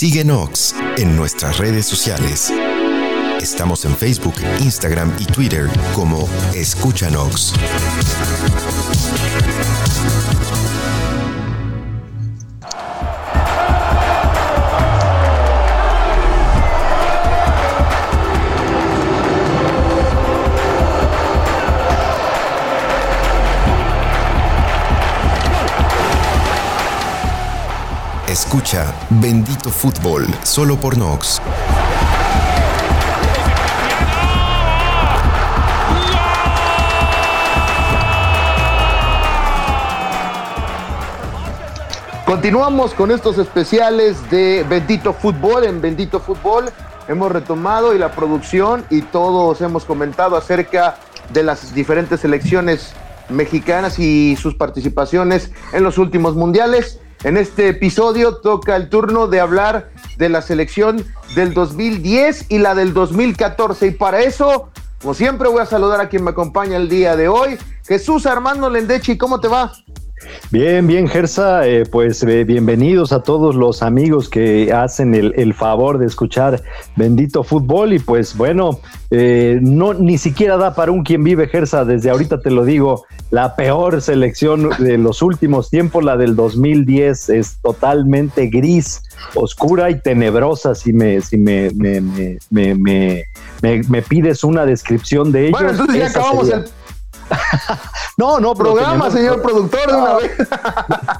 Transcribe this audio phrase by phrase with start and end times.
[0.00, 2.50] Síguenos en nuestras redes sociales.
[3.38, 7.52] Estamos en Facebook, Instagram y Twitter como Escúchanos.
[28.42, 31.42] Escucha Bendito Fútbol solo por Nox.
[42.24, 45.64] Continuamos con estos especiales de Bendito Fútbol.
[45.64, 46.70] En Bendito Fútbol
[47.08, 50.96] hemos retomado y la producción y todos hemos comentado acerca
[51.30, 52.94] de las diferentes selecciones
[53.28, 57.00] mexicanas y sus participaciones en los últimos mundiales.
[57.22, 62.74] En este episodio toca el turno de hablar de la selección del 2010 y la
[62.74, 63.88] del 2014.
[63.88, 64.70] Y para eso,
[65.02, 67.58] como siempre, voy a saludar a quien me acompaña el día de hoy.
[67.86, 69.70] Jesús Armando Lendechi, ¿cómo te va?
[70.50, 75.98] Bien, bien, Gersa, eh, pues eh, bienvenidos a todos los amigos que hacen el, favor
[75.98, 76.62] de escuchar
[76.96, 81.84] Bendito Fútbol y pues bueno, eh, no ni siquiera da para un quien vive, Gersa,
[81.84, 87.28] desde ahorita te lo digo, la peor selección de los últimos tiempos, la del 2010,
[87.30, 89.02] es totalmente gris,
[89.34, 93.24] oscura y tenebrosa, si me, si me, me, me, me,
[93.62, 95.60] me pides una descripción de ellos.
[95.60, 96.64] Bueno, entonces ya acabamos el
[98.16, 100.32] no, no, programa, señor productor, de una vez.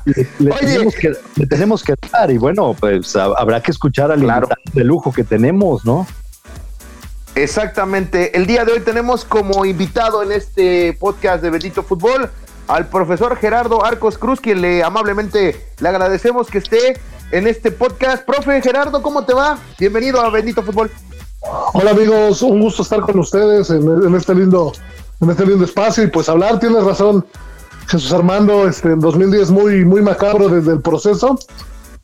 [0.38, 4.48] le, Tenemos que, le, tenemos que, dar y bueno, pues habrá que escuchar al invitado
[4.72, 6.06] de lujo que tenemos, ¿no?
[7.34, 8.36] Exactamente.
[8.36, 12.28] El día de hoy tenemos como invitado en este podcast de Bendito Fútbol
[12.66, 17.00] al profesor Gerardo Arcos Cruz, quien le amablemente le agradecemos que esté
[17.30, 18.24] en este podcast.
[18.24, 19.58] Profe Gerardo, ¿cómo te va?
[19.78, 20.90] Bienvenido a Bendito Fútbol.
[21.72, 24.72] Hola amigos, un gusto estar con ustedes en este lindo
[25.20, 27.24] en este lindo espacio y pues hablar, tienes razón,
[27.86, 31.38] Jesús Armando, este, en 2010 muy, muy macabro desde el proceso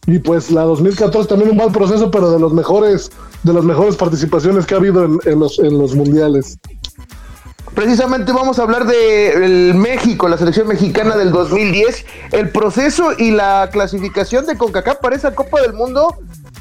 [0.07, 3.11] y pues la 2014 también un mal proceso, pero de los mejores,
[3.43, 6.59] de las mejores participaciones que ha habido en, los, en los mundiales.
[7.75, 13.69] Precisamente vamos a hablar de México, la selección mexicana del 2010, el proceso y la
[13.71, 16.15] clasificación de CONCACAF para esa Copa del Mundo.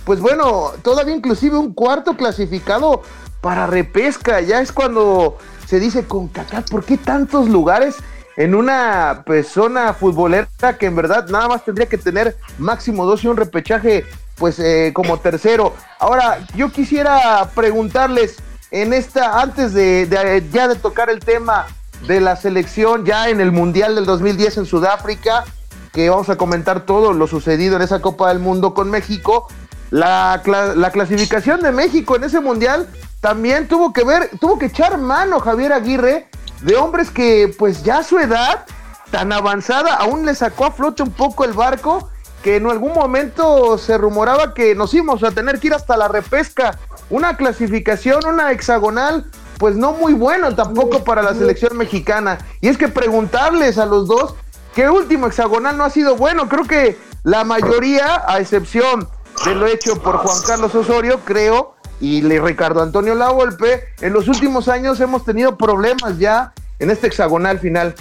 [0.04, 3.02] Pues bueno, todavía inclusive un cuarto clasificado
[3.40, 4.42] para repesca.
[4.42, 7.96] Ya es cuando se dice con CACAF, ¿por qué tantos lugares
[8.38, 13.28] en una zona futbolera que en verdad nada más tendría que tener máximo dos y
[13.28, 14.06] un repechaje
[14.36, 15.74] pues eh, como tercero?
[16.00, 18.38] Ahora, yo quisiera preguntarles
[18.72, 21.66] en esta, antes de, ya de tocar el tema
[22.08, 25.46] de la selección ya en el Mundial del 2010 en Sudáfrica,
[25.94, 29.48] que vamos a comentar todo lo sucedido en esa Copa del Mundo con México,
[29.92, 30.42] la,
[30.76, 32.88] la clasificación de México en ese Mundial
[33.26, 36.28] también tuvo que ver, tuvo que echar mano Javier Aguirre
[36.62, 38.68] de hombres que pues ya a su edad
[39.10, 42.12] tan avanzada aún le sacó a flote un poco el barco
[42.44, 46.08] que en algún momento se rumoraba que nos íbamos a tener que ir hasta la
[46.08, 46.78] repesca.
[47.10, 49.26] Una clasificación, una hexagonal,
[49.58, 52.38] pues no muy bueno tampoco para la selección mexicana.
[52.62, 54.36] Y es que preguntarles a los dos
[54.76, 56.48] que último hexagonal no ha sido bueno.
[56.48, 59.10] Creo que la mayoría, a excepción
[59.46, 64.68] de lo hecho por Juan Carlos Osorio, creo y Ricardo Antonio Lavolpe, en los últimos
[64.68, 67.96] años hemos tenido problemas ya en este hexagonal final.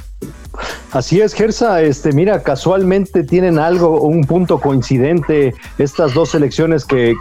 [0.93, 1.83] Así es, Gersa.
[1.83, 7.17] Este, mira, casualmente tienen algo, un punto coincidente estas dos selecciones que,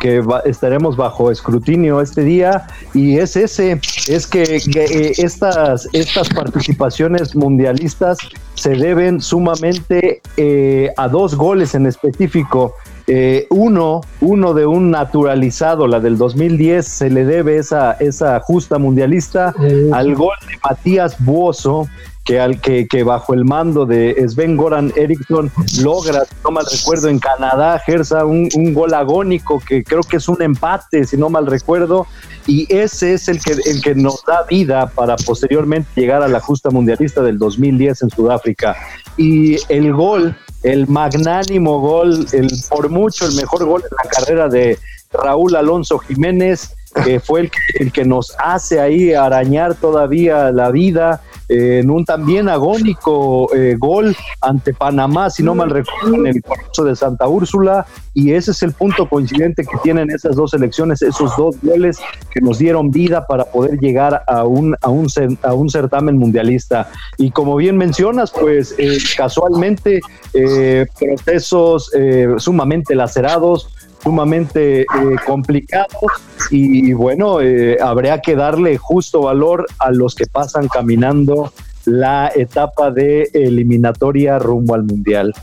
[0.46, 8.20] estaremos bajo escrutinio este día, y es ese, es que, eh, estas, estas participaciones mundialistas
[8.54, 12.76] se deben sumamente eh, a dos goles en específico.
[13.08, 18.78] Eh, uno, uno de un naturalizado, la del 2010, se le debe esa, esa justa
[18.78, 19.54] mundialista
[19.92, 21.90] al gol de Matías Buoso,
[22.24, 26.66] que, al, que, que, bajo el mando de Sven Goran Eriksson logra, si no mal
[26.72, 31.18] recuerdo, en Canadá, Gersa, un, un, gol agónico que creo que es un empate, si
[31.18, 32.08] no mal recuerdo,
[32.48, 36.40] y ese es el que, el que nos da vida para posteriormente llegar a la
[36.40, 38.78] justa mundialista del 2010 en Sudáfrica.
[39.18, 44.48] Y el gol el magnánimo gol, el por mucho el mejor gol en la carrera
[44.48, 44.80] de
[45.12, 46.74] Raúl Alonso Jiménez,
[47.04, 52.06] que fue el que, el que nos hace ahí arañar todavía la vida en un
[52.06, 57.28] también agónico eh, gol ante Panamá, si no mal recuerdo, en el curso de Santa
[57.28, 62.00] Úrsula, y ese es el punto coincidente que tienen esas dos elecciones, esos dos goles
[62.32, 65.08] que nos dieron vida para poder llegar a un, a un,
[65.42, 66.90] a un certamen mundialista.
[67.18, 70.00] Y como bien mencionas, pues eh, casualmente
[70.34, 71.92] eh, procesos
[72.38, 73.70] sumamente lacerados,
[74.04, 74.86] sumamente eh,
[75.26, 76.12] complicados
[76.52, 81.54] y, bueno, eh, habría que darle justo valor a los que pasan caminando
[81.86, 85.34] la etapa de eliminatoria rumbo al Mundial.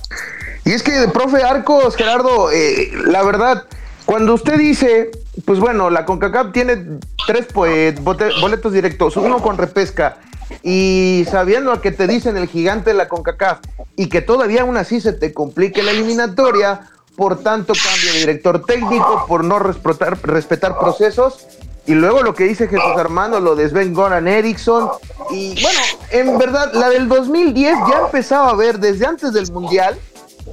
[0.65, 3.65] Y es que, profe Arcos, Gerardo, eh, la verdad,
[4.05, 5.11] cuando usted dice,
[5.45, 10.19] pues bueno, la CONCACAF tiene tres pues, boletos directos, uno con repesca,
[10.63, 13.61] y sabiendo a que te dicen el gigante de la CONCACAF,
[13.97, 16.83] y que todavía aún así se te complique la eliminatoria,
[17.17, 21.47] por tanto cambio de director técnico, por no respetar, procesos,
[21.87, 24.91] y luego lo que dice Jesús Armando, lo de Sven Goran Eriksson.
[25.31, 25.81] Y bueno,
[26.11, 29.99] en verdad, la del 2010 ya empezaba a ver desde antes del Mundial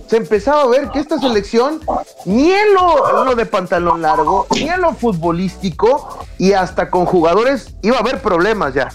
[0.07, 1.81] se empezaba a ver que esta selección
[2.25, 7.97] ni en lo, de pantalón largo, ni en lo futbolístico, y hasta con jugadores iba
[7.97, 8.89] a haber problemas ya.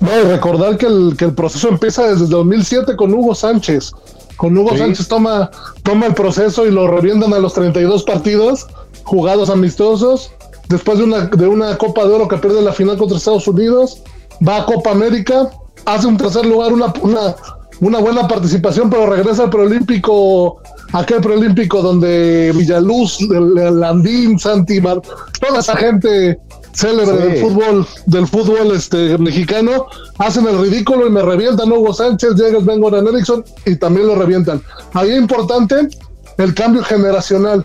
[0.00, 3.92] No, recordar que el, que el proceso empieza desde 2007 con Hugo Sánchez.
[4.36, 5.50] Con Hugo Sánchez toma,
[5.82, 8.66] toma el proceso y lo revientan a los 32 partidos
[9.04, 10.30] jugados amistosos.
[10.68, 14.02] Después de una, de una Copa de Oro que pierde la final contra Estados Unidos,
[14.46, 15.48] va a Copa América,
[15.84, 17.36] hace un tercer lugar, una, una,
[17.80, 20.60] una buena participación, pero regresa al preolímpico,
[20.92, 25.00] aquel preolímpico donde Villaluz, Landín, Santimar,
[25.40, 26.40] toda esa gente
[26.76, 29.86] célebre del fútbol, del fútbol este mexicano,
[30.18, 34.14] hacen el ridículo y me revientan Hugo Sánchez, llega Ben Goran Erickson y también lo
[34.14, 34.60] revientan.
[34.92, 35.88] Ahí es importante
[36.36, 37.64] el cambio generacional.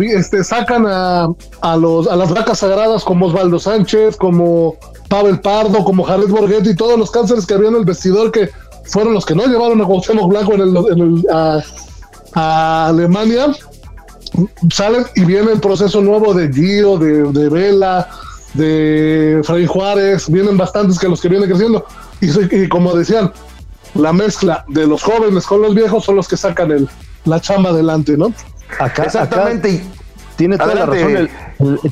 [0.00, 1.28] este, sacan a,
[1.60, 4.76] a, los, a las vacas sagradas como Osvaldo Sánchez, como
[5.08, 8.48] Pavel Pardo, como Jared Borghetti, todos los cánceres que había en el vestidor que
[8.84, 13.48] fueron los que no llevaron a Cuauhtémoc Blanco en el, a, Alemania,
[14.70, 18.08] salen y viene el proceso nuevo de Gio, de, Vela,
[18.54, 21.84] de Freddy Juárez, vienen bastantes que los que vienen creciendo.
[22.20, 23.32] Y, como decían,
[23.94, 26.88] la mezcla de los jóvenes con los viejos son los que sacan el,
[27.24, 28.32] la chamba adelante, ¿no?
[28.78, 29.84] Acá, Exactamente.
[30.36, 31.30] tiene toda la razón el,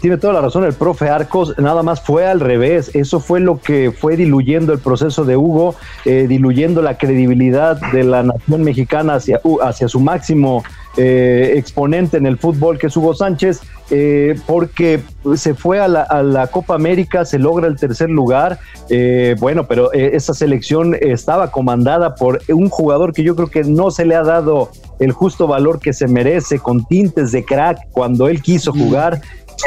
[0.01, 3.61] tiene toda la razón el profe Arcos, nada más fue al revés, eso fue lo
[3.61, 5.75] que fue diluyendo el proceso de Hugo,
[6.05, 10.65] eh, diluyendo la credibilidad de la nación mexicana hacia, hacia su máximo
[10.97, 13.61] eh, exponente en el fútbol, que es Hugo Sánchez,
[13.91, 15.01] eh, porque
[15.37, 18.59] se fue a la, Copa América, se logra el tercer lugar,
[19.39, 24.05] bueno, pero esa selección estaba comandada por un jugador que yo creo que no se
[24.05, 28.43] le ha dado el justo valor que se merece, con tintes de crack cuando él
[28.43, 29.21] quiso jugar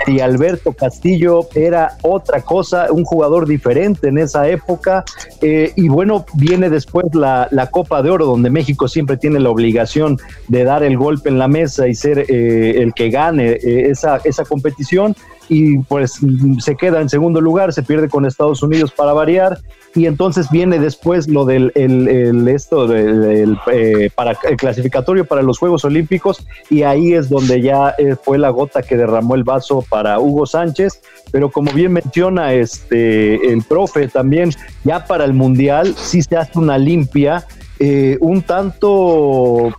[0.08, 5.04] y Alberto Castillo era otra cosa, un jugador diferente en esa época.
[5.42, 10.18] Eh, y bueno, viene después la, Copa de Oro, donde México siempre tiene la obligación
[10.48, 14.18] de dar el golpe en la mesa y ser eh, el que gane eh, esa,
[14.24, 15.16] esa competición.
[15.50, 16.20] Y pues
[16.60, 19.60] se queda en segundo lugar, se pierde con Estados Unidos para variar
[19.96, 25.60] y entonces viene después lo del el, esto del, eh, para el clasificatorio para los
[25.60, 29.84] Juegos Olímpicos y ahí es donde ya eh, fue la gota que derramó el vaso
[29.90, 31.02] para Hugo Sánchez,
[31.32, 34.52] pero como bien menciona este el profe también
[34.84, 37.46] ya para el mundial sí se hace una limpia
[37.84, 39.76] eh, un tanto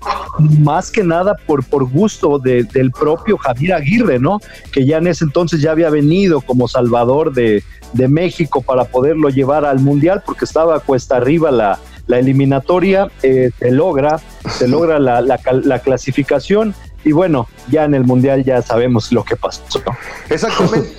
[0.59, 4.41] más que nada por, por gusto del propio Javier Aguirre, ¿no?
[4.73, 7.63] Que ya en ese entonces ya había venido como salvador de,
[8.09, 11.79] México para poderlo llevar al Mundial, porque estaba cuesta arriba la,
[12.09, 14.19] eliminatoria, eh, se logra,
[14.51, 19.37] se logra la, la, clasificación y bueno, ya en el Mundial ya sabemos lo que
[19.37, 19.63] pasó.
[20.29, 20.91] Exactamente,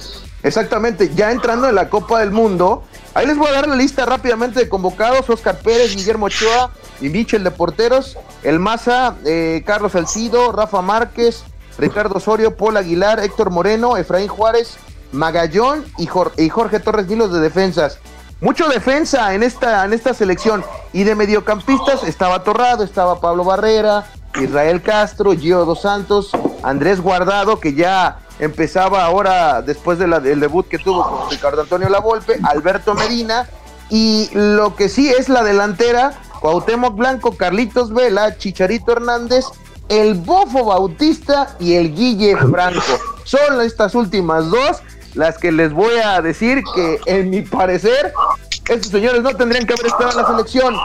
[0.44, 2.84] exactamente, ya entrando en la Copa del Mundo,
[3.14, 7.10] ahí les voy a dar la lista rápidamente de convocados, Oscar Pérez, Guillermo Ochoa, y
[7.10, 11.44] Michel de porteros, el Maza, eh, Carlos Salcido, Rafa Márquez,
[11.78, 14.78] Ricardo Osorio, Paul Aguilar, Héctor Moreno, Efraín Juárez,
[15.12, 18.00] Magallón y, Jorge, Torres Milos de defensas.
[18.42, 20.64] Mucho defensa en esta, en esta selección.
[20.92, 24.06] Y de mediocampistas estaba Torrado, estaba Pablo Barrera,
[24.42, 30.78] Israel Castro, Gio Dos Santos, Andrés Guardado, que ya empezaba ahora después del debut que
[30.78, 33.48] tuvo con Ricardo Antonio Lavolpe, Alberto Medina.
[33.90, 39.46] Y lo que sí es la delantera, Cuauhtémoc Blanco, Carlitos Vela, Chicharito Hernández,
[39.90, 42.82] el Bofo Bautista y el Guille Franco.
[43.24, 44.82] Son estas últimas dos
[45.14, 48.14] las que les voy a decir que en mi parecer
[48.68, 50.76] estos señores no tendrían que haber estado en la selección.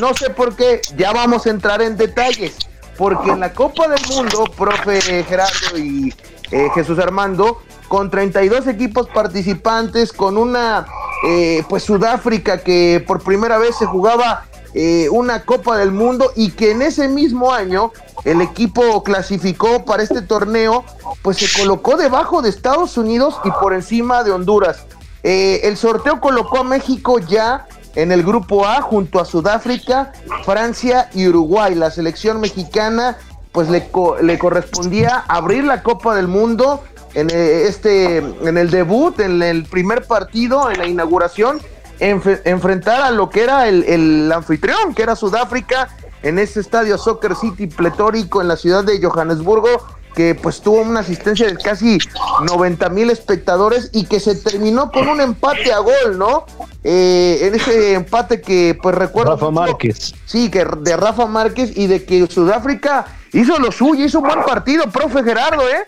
[0.00, 2.56] No sé por qué, ya vamos a entrar en detalles.
[2.98, 6.12] Porque en la Copa del Mundo, profe Gerardo y
[6.50, 10.86] eh, Jesús Armando, con 32 equipos participantes, con una,
[11.26, 16.50] eh, pues Sudáfrica que por primera vez se jugaba eh, una Copa del Mundo y
[16.52, 17.92] que en ese mismo año
[18.24, 20.84] el equipo clasificó para este torneo,
[21.22, 24.86] pues se colocó debajo de Estados Unidos y por encima de Honduras.
[25.22, 30.12] El sorteo colocó a México ya en el grupo A junto a Sudáfrica,
[30.44, 31.74] Francia y Uruguay.
[31.74, 33.18] La selección mexicana
[33.52, 33.90] pues le,
[34.22, 36.82] le correspondía abrir la Copa del Mundo
[37.14, 41.60] en eh, este en el debut, en el primer partido, en la inauguración,
[41.98, 45.88] enfrentar a lo que era el, el, anfitrión, que era Sudáfrica,
[46.22, 49.68] en ese estadio Soccer City pletórico en la ciudad de Johannesburgo,
[50.14, 51.98] que pues tuvo una asistencia de casi
[52.42, 56.46] 90 mil espectadores y que se terminó con un empate a gol, ¿no?
[56.82, 59.32] Eh, en ese empate que pues recuerdo...
[59.32, 60.14] Rafa Márquez.
[60.26, 64.42] Sí, que de Rafa Márquez y de que Sudáfrica hizo lo suyo, hizo un buen
[64.42, 65.84] partido, profe Gerardo, ¿eh?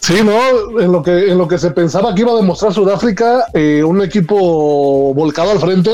[0.00, 3.44] Sí, no, en lo que en lo que se pensaba que iba a demostrar Sudáfrica,
[3.54, 5.90] eh, un equipo volcado al frente,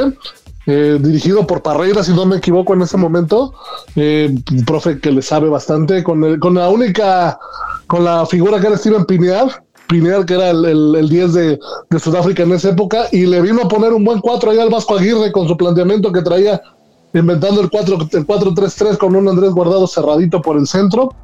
[0.67, 3.53] eh, dirigido por Parreira, si no me equivoco en ese momento,
[3.95, 7.38] eh, un profe que le sabe bastante, con, con la única,
[7.87, 11.59] con la figura que era Steven Pinear, Pinear que era el, el, 10 de,
[11.91, 14.71] de, Sudáfrica en esa época, y le vino a poner un buen 4 ahí al
[14.71, 16.61] Vasco Aguirre con su planteamiento que traía
[17.12, 21.14] inventando el 4-3-3 el con un Andrés Guardado cerradito por el centro,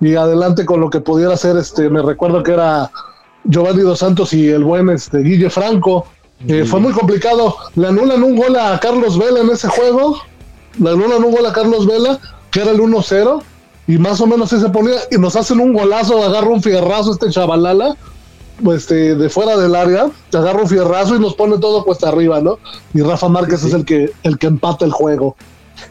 [0.00, 2.90] y adelante con lo que pudiera hacer, este, me recuerdo que era
[3.44, 6.06] Giovanni Dos Santos y el buen este, Guille Franco,
[6.46, 7.56] eh, fue muy complicado.
[7.74, 10.18] Le anulan un gol a Carlos Vela en ese juego.
[10.78, 12.18] Le anulan un gol a Carlos Vela,
[12.50, 13.42] que era el 1-0.
[13.88, 14.98] Y más o menos se ponía.
[15.10, 17.96] Y nos hacen un golazo, agarra un fierrazo este chavalala.
[18.62, 22.40] Pues, de fuera del área, te agarra un fierrazo y nos pone todo cuesta arriba,
[22.40, 22.58] ¿no?
[22.94, 25.36] Y Rafa Márquez es el que, el que empata el juego.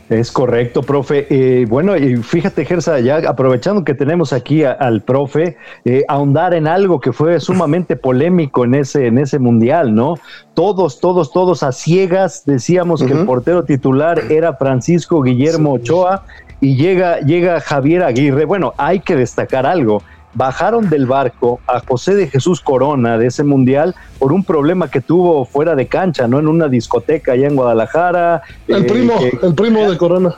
[0.10, 1.27] Es correcto, profe.
[1.29, 6.67] Eh, bueno, y fíjate, Gersa, ya aprovechando que tenemos aquí al profe, eh, ahondar en
[6.67, 10.15] algo que fue sumamente polémico en ese, en ese mundial, ¿no?
[10.53, 16.24] Todos, todos, todos a ciegas decíamos que el portero titular era Francisco Guillermo Ochoa
[16.62, 18.45] y llega, llega Javier Aguirre.
[18.45, 20.01] Bueno, hay que destacar algo
[20.36, 25.01] bajaron del barco a José de Jesús Corona de ese mundial por un problema que
[25.01, 26.39] tuvo fuera de cancha, ¿no?
[26.39, 28.44] En una discoteca allá en Guadalajara.
[28.68, 30.36] El eh, primo, el primo de Corona.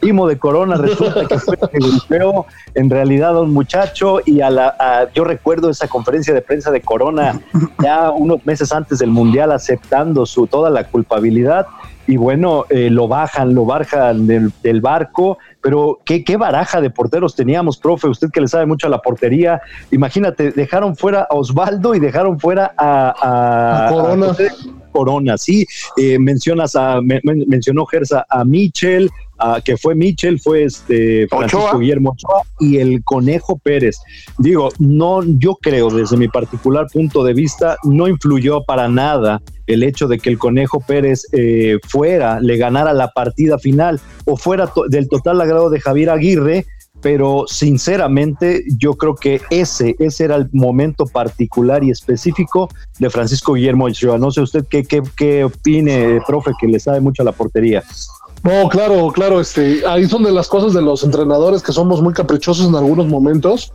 [0.00, 5.24] Primo de Corona, resulta que fue europeo, en realidad un muchacho, y a la, yo
[5.24, 7.40] recuerdo esa conferencia de prensa de Corona
[7.82, 11.66] ya unos meses antes del Mundial aceptando su toda la culpabilidad,
[12.06, 17.34] y bueno, eh, lo bajan, lo bajan del barco, pero ¿qué, qué, baraja de porteros
[17.34, 19.60] teníamos, profe, usted que le sabe mucho a la portería.
[19.90, 24.36] Imagínate, dejaron fuera a Osvaldo y dejaron fuera a, Corona.
[24.92, 25.66] Corona, sí.
[25.96, 28.44] Eh, mencionas a, mencionó Gersa a
[29.38, 33.98] Michel, que fue Michel, fue este Francisco Guillermo Ochoa y el Conejo Pérez.
[34.38, 39.82] Digo, no, yo creo desde mi particular punto de vista, no influyó para nada el
[39.82, 44.70] hecho de que el Conejo Pérez eh, fuera, le ganara la partida final o fuera
[44.88, 46.66] del total agrado de Javier Aguirre,
[47.02, 53.54] pero sinceramente yo creo que ese, ese era el momento particular y específico de Francisco
[53.54, 54.18] Guillermo Ochoa.
[54.18, 57.82] No sé usted qué, qué, qué opine, profe, que le sabe mucho a la portería.
[58.42, 62.12] No, claro, claro, este, ahí son de las cosas de los entrenadores que somos muy
[62.12, 63.72] caprichosos en algunos momentos,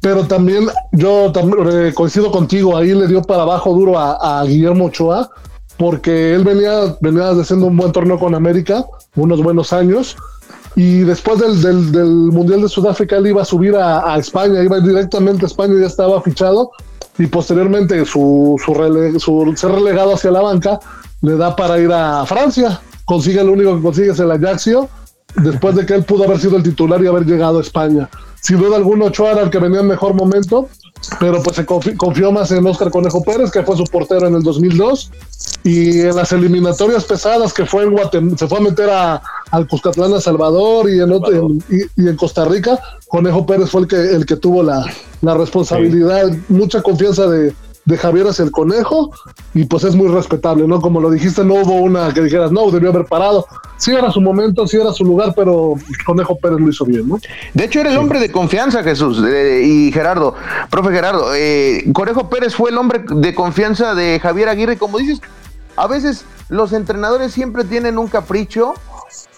[0.00, 5.30] pero también yo también coincido contigo, ahí le dio para abajo duro a, Guillermo Ochoa,
[5.76, 8.84] porque él venía, venía haciendo un buen torneo con América,
[9.16, 10.16] unos buenos años,
[10.76, 15.44] y después del, del, Mundial de Sudáfrica él iba a subir a, España, iba directamente
[15.44, 16.70] a España, ya estaba fichado,
[17.18, 20.78] y posteriormente su, su, su ser relegado hacia la banca
[21.22, 24.88] le da para ir a Francia consigue lo único que consigue es el Ajaxio,
[25.34, 28.08] después de que él pudo haber sido el titular y haber llegado a España.
[28.40, 30.68] Sin duda alguna, Ochoa era el que venía en mejor momento,
[31.18, 34.44] pero pues se confió, más en Oscar Conejo Pérez, que fue su portero en el
[34.44, 35.10] 2002,
[35.64, 39.66] y en las eliminatorias pesadas que fue en Guatemala, se fue a meter a, al
[39.66, 41.10] Cuscatlán a Salvador y en,
[41.96, 44.86] y, en Costa Rica, Conejo Pérez fue el que, el que tuvo la,
[45.20, 47.52] la responsabilidad, mucha confianza de,
[47.84, 49.10] de Javier hacia el conejo
[49.54, 50.80] y pues es muy respetable, ¿no?
[50.80, 53.46] Como lo dijiste, no hubo una que dijeras, no, debió haber parado.
[53.76, 57.18] Sí era su momento, sí era su lugar, pero Conejo Pérez lo hizo bien, ¿no?
[57.54, 59.22] De hecho, era el hombre de confianza, Jesús,
[59.64, 60.34] y Gerardo,
[60.70, 61.34] profe Gerardo.
[61.34, 65.20] Eh, Conejo Pérez fue el hombre de confianza de Javier Aguirre, como dices,
[65.76, 68.74] a veces los entrenadores siempre tienen un capricho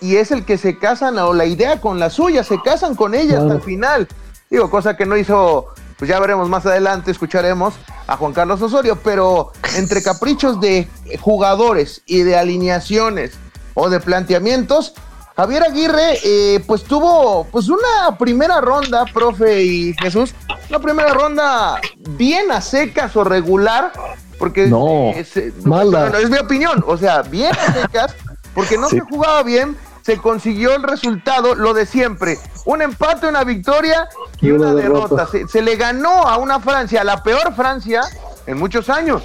[0.00, 3.14] y es el que se casan o la idea con la suya, se casan con
[3.14, 4.08] ella hasta el final.
[4.50, 5.68] Digo, cosa que no hizo
[6.02, 7.74] pues ya veremos más adelante, escucharemos
[8.06, 10.88] a Juan Carlos Osorio, pero entre caprichos de
[11.20, 13.32] jugadores y de alineaciones
[13.74, 14.94] o de planteamientos,
[15.36, 20.34] Javier Aguirre eh, pues tuvo pues una primera ronda, profe y Jesús,
[20.68, 21.80] una primera ronda
[22.10, 23.92] bien a secas o regular,
[24.38, 28.14] porque no, es, es mi opinión, o sea, bien a secas,
[28.54, 33.44] porque no se jugaba bien, se consiguió el resultado, lo de siempre, un empate, una
[33.44, 34.08] victoria
[34.40, 35.28] y, una, derrota.
[35.48, 38.02] Se, le ganó a una Francia, la peor Francia
[38.46, 39.22] en muchos años.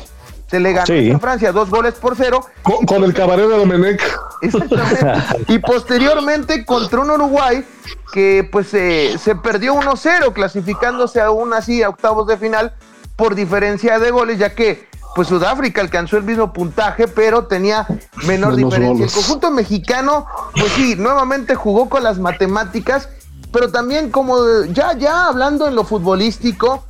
[0.50, 2.46] Se le ganó a Francia dos goles por cero.
[2.63, 4.01] Con, el cabaret de Domenech.
[4.41, 5.46] Exactamente.
[5.48, 7.65] y posteriormente contra un Uruguay
[8.13, 12.74] que pues se perdió 1-0, clasificándose aún así a octavos de final
[13.17, 17.88] por diferencia de goles, ya que pues Sudáfrica alcanzó el mismo puntaje, pero tenía
[18.27, 19.07] menor diferencia.
[19.07, 23.09] El conjunto mexicano, pues sí, nuevamente jugó con las matemáticas,
[23.51, 26.86] pero también como ya, ya hablando en lo futbolístico,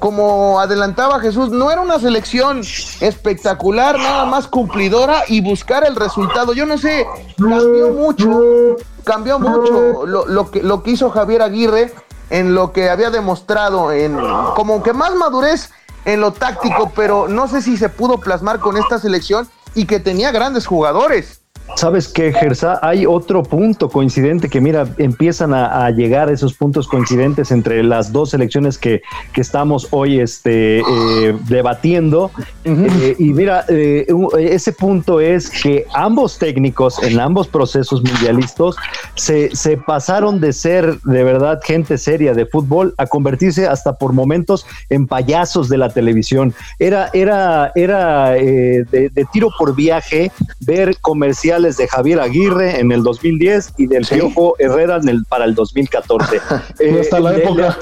[0.00, 2.62] como adelantaba Jesús, no era una selección
[2.98, 6.54] espectacular, nada más cumplidora y buscar el resultado.
[6.54, 7.06] Yo no sé,
[7.36, 11.94] cambió mucho, cambió mucho lo, lo que, lo que hizo Javier Aguirre
[12.30, 14.18] en lo que había demostrado, en
[14.56, 15.70] como que más madurez
[16.04, 20.00] en lo táctico, pero no sé si se pudo plasmar con esta selección y que
[20.00, 21.37] tenía grandes jugadores.
[21.76, 22.78] ¿Sabes qué, Gersa?
[22.82, 28.34] Hay otro punto coincidente que, mira, empiezan a, llegar esos puntos coincidentes entre las dos
[28.34, 32.30] elecciones que, que estamos hoy este, eh, debatiendo.
[32.64, 34.06] Eh, y mira, eh,
[34.38, 38.74] ese punto es que ambos técnicos en ambos procesos mundialistas
[39.14, 44.12] se, se pasaron de ser de verdad gente seria de fútbol a convertirse hasta por
[44.12, 46.54] momentos en payasos de la televisión.
[46.78, 53.02] Era, era, era de, de tiro por viaje ver comerciales de Javier Aguirre en el
[53.02, 56.36] 2010 y del Piojo Herrera en el, para el 2014.
[56.78, 57.76] eh, hasta la época.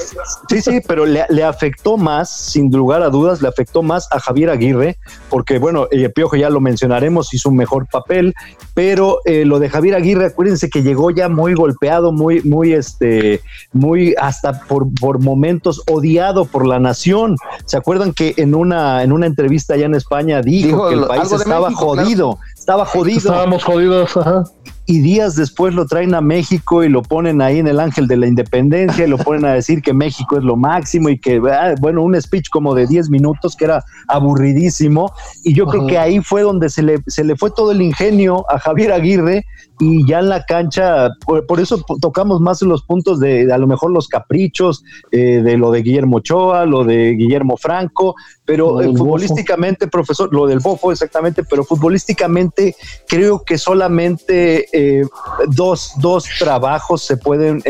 [0.48, 4.50] sí, sí, pero le, afectó más, sin lugar a dudas, le afectó más a Javier
[4.50, 4.96] Aguirre,
[5.28, 8.34] porque bueno, el Piojo ya lo mencionaremos, hizo un mejor papel,
[8.72, 13.42] pero eh, lo de Javier Aguirre, acuérdense que llegó ya muy golpeado, muy, muy, este,
[13.72, 17.36] muy hasta por, por momentos odiado por la nación.
[17.66, 21.30] ¿Se acuerdan que en una, en una entrevista allá en España dijo, que el país
[21.30, 22.38] estaba jodido?
[22.66, 23.18] Estaba jodido.
[23.18, 24.42] Estábamos jodidos, ajá.
[24.86, 28.16] Y días después lo traen a México y lo ponen ahí en el Ángel de
[28.16, 31.74] la Independencia y lo ponen a decir que México es lo máximo y que, ah,
[31.80, 35.12] bueno, un speech como de 10 minutos que era aburridísimo.
[35.44, 38.44] Y yo creo que ahí fue donde se le, se le fue todo el ingenio
[38.50, 39.44] a Javier Aguirre
[39.78, 43.66] y ya en la cancha, por, eso tocamos más en los puntos de, a lo
[43.66, 44.82] mejor los caprichos,
[45.12, 48.14] eh, de lo de Guillermo Ochoa, lo de Guillermo Franco,
[48.46, 55.04] pero eh, futbolísticamente, profesor, lo del Bofo exactamente, pero futbolísticamente creo que solamente eh,
[55.48, 57.60] dos, dos trabajos se pueden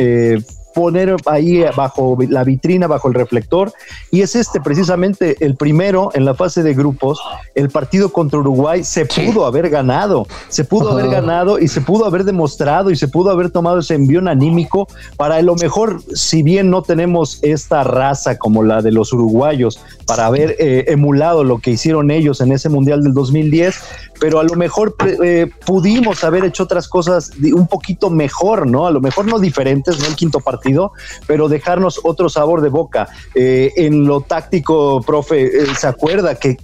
[0.76, 3.72] poner ahí bajo la vitrina, bajo el reflector,
[4.10, 7.18] y es este precisamente el primero en la fase de grupos,
[7.54, 12.04] el partido contra Uruguay se pudo haber ganado, se pudo haber ganado y se pudo
[12.04, 14.86] haber demostrado y se pudo haber tomado ese envión anímico
[15.16, 19.80] para a lo mejor, si bien no tenemos esta raza como la de los uruguayos,
[20.06, 23.76] para haber eh, emulado lo que hicieron ellos en ese Mundial del 2010,
[24.20, 28.86] pero a lo mejor eh, pudimos haber hecho otras cosas un poquito mejor, ¿no?
[28.86, 30.92] A lo mejor no diferentes, no el quinto partido,
[31.26, 33.08] pero dejarnos otro sabor de boca.
[33.34, 36.56] Eh, en lo táctico, profe, eh, ¿se acuerda que,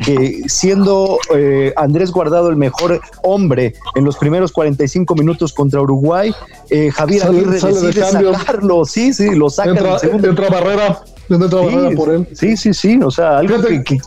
[0.46, 1.18] siendo
[1.76, 6.34] Andrés Guardado el mejor hombre en los primeros 45 minutos contra Uruguay,
[6.94, 12.28] Javier Aguirre decide sacarlo, sí, sí, lo saca entra, Entra Barrera, entra Barrera por él.
[12.32, 13.98] Sí, sí, sí, o sea, algo que que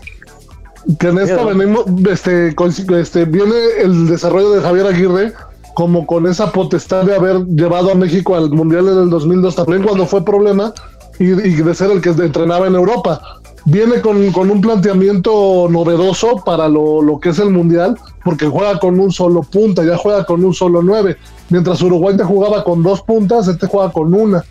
[0.87, 2.55] en esta venimos, este,
[2.99, 5.33] este, viene el desarrollo de Javier Aguirre
[5.73, 9.83] como con esa potestad de haber llevado a México al Mundial en el 2002 también
[9.83, 10.73] cuando fue problema
[11.19, 13.21] y, de ser el que entrenaba en Europa.
[13.65, 18.99] Viene con, un planteamiento novedoso para lo, lo, que es el Mundial, porque juega con
[18.99, 21.17] un solo punta, ya juega con un solo nueve.
[21.49, 24.43] Mientras Uruguay te jugaba con dos puntas, este juega con una.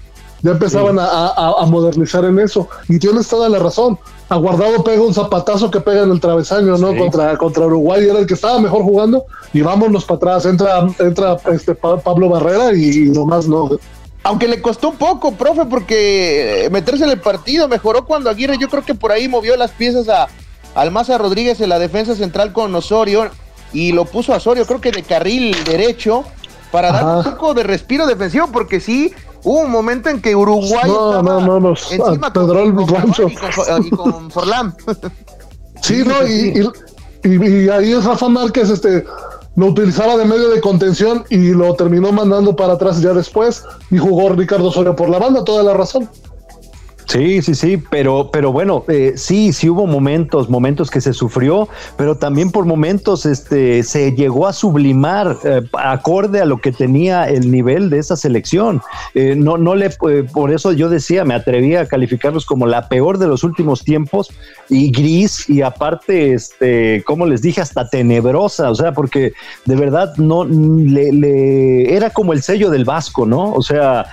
[0.43, 2.69] Ya empezaban a, modernizar en eso.
[2.89, 3.99] Y tienes toda la razón.
[4.29, 6.97] Aguardado pega un zapatazo que pega en el travesaño, ¿no?
[6.97, 9.27] Contra, contra Uruguay, era el que estaba mejor jugando.
[9.53, 10.47] Y vámonos para atrás.
[10.47, 13.71] Entra, entra este Pablo Barrera y nomás no.
[14.23, 18.71] Aunque le costó un poco, profe, porque meterse en el partido mejoró cuando Aguirre, yo
[18.71, 20.29] creo que por ahí movió las piezas a
[20.75, 23.31] Almaza Rodríguez en la defensa central con Osorio
[23.75, 26.25] y lo puso a Osorio, creo que de carril derecho,
[26.75, 30.87] para dar un poco de respiro defensivo, porque sí, Hubo un momento en que Uruguay
[30.87, 32.49] no, no, no, no, encima con,
[32.87, 34.75] con, y con, Forlán.
[35.83, 36.67] sí, no, y,
[37.25, 39.05] y, ahí es Rafa Márquez, este,
[39.57, 43.99] lo utilizaba de medio de contención y lo terminó mandando para atrás ya después y
[43.99, 46.09] jugó Ricardo Soria por la banda, toda la razón.
[47.07, 51.69] Sí, sí, sí, pero, pero bueno, eh, sí, sí hubo momentos, momentos que se sufrió,
[51.97, 57.29] pero también por momentos este, se llegó a sublimar eh, acorde a lo que tenía
[57.29, 58.81] el nivel de esa selección.
[59.15, 63.19] Eh, no, no le, por eso yo decía, me atreví a calificarlos como la peor
[63.19, 64.33] de los últimos tiempos
[64.71, 69.35] y gris y aparte, este, como les dije, hasta tenebrosa, o sea, porque
[69.67, 73.53] de verdad no le, le era como el sello del Vasco, ¿no?
[73.53, 74.07] O sea,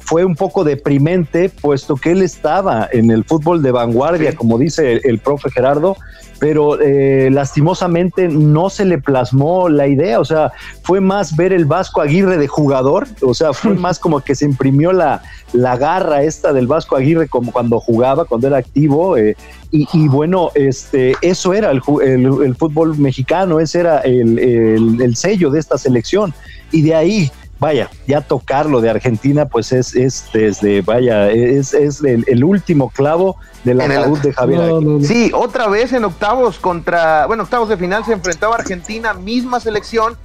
[0.00, 5.00] fue un poco deprimente puesto que él estaba en el fútbol de vanguardia, como dice
[5.04, 5.96] el, profe Gerardo,
[6.38, 11.64] pero eh, lastimosamente no se le plasmó la idea, o sea, fue más ver el
[11.64, 16.22] Vasco Aguirre de jugador, o sea, fue más como que se imprimió la, la garra
[16.22, 19.36] esta del Vasco Aguirre como cuando jugaba, cuando era activo, eh,
[19.76, 25.58] y, bueno, este, eso era el, el, fútbol mexicano, ese era el, el sello de
[25.58, 26.32] esta selección,
[26.70, 27.32] y de ahí
[27.64, 33.36] vaya, ya tocarlo de Argentina, pues es, es desde, vaya, es, es el, último clavo
[33.64, 34.70] de la ataúd de Javier.
[35.02, 40.18] Sí, otra vez en octavos contra, bueno, octavos de final se enfrentaba Argentina, misma selección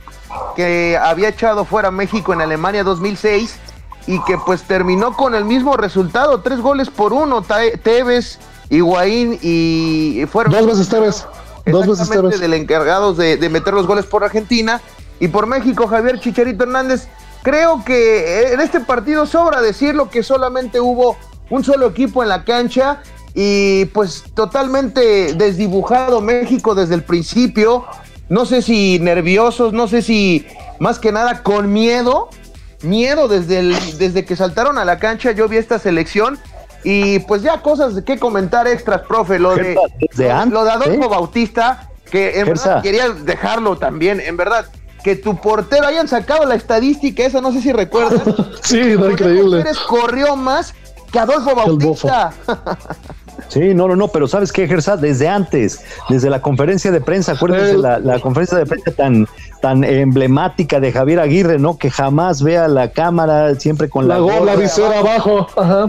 [0.58, 3.58] que había echado fuera México en Alemania 2006
[4.06, 7.41] y que pues terminó con el mismo resultado, tres goles por uno,
[7.84, 8.38] Tevez,
[8.69, 10.52] Higuaín y fueron...
[10.52, 11.25] Dos veces Tevez.
[11.65, 12.38] Dos veces Tevez.
[12.41, 14.82] del encargados de, de meter los goles por Argentina
[15.21, 17.08] y por México Javier Chicharito Hernández
[17.41, 21.17] Creo que en este partido sobra decirlo que solamente hubo
[21.49, 23.02] un solo equipo en la cancha
[23.34, 27.86] y pues totalmente desdibujado México desde el principio.
[28.28, 30.45] No sé si nerviosos, no sé si
[30.80, 32.30] más que nada con miedo,
[32.82, 35.32] miedo desde, el, desde que saltaron a la cancha.
[35.32, 36.38] Yo vi esta selección
[36.84, 39.39] y pues ya cosas de qué comentar extras, profe.
[39.39, 44.65] Lo de, lo, de Adolfo Bautista, que en verdad quería dejarlo también, en verdad
[45.03, 48.21] que tu portero hayan sacado la estadística esa, no sé si recuerdas.
[48.63, 49.63] sí, no, increíble.
[49.88, 50.73] corrió más
[51.12, 52.33] que Adolfo Bautista.
[53.47, 54.97] Sí, no, no, no, pero ¿sabes qué, Gersa?
[54.97, 59.27] Desde antes, desde la conferencia de prensa, acuérdense la, la, conferencia de prensa tan,
[59.62, 61.77] tan emblemática de Javier Aguirre, ¿no?
[61.77, 65.47] Que jamás vea la cámara, siempre con la, la, la visera abajo.
[65.55, 65.88] Ajá.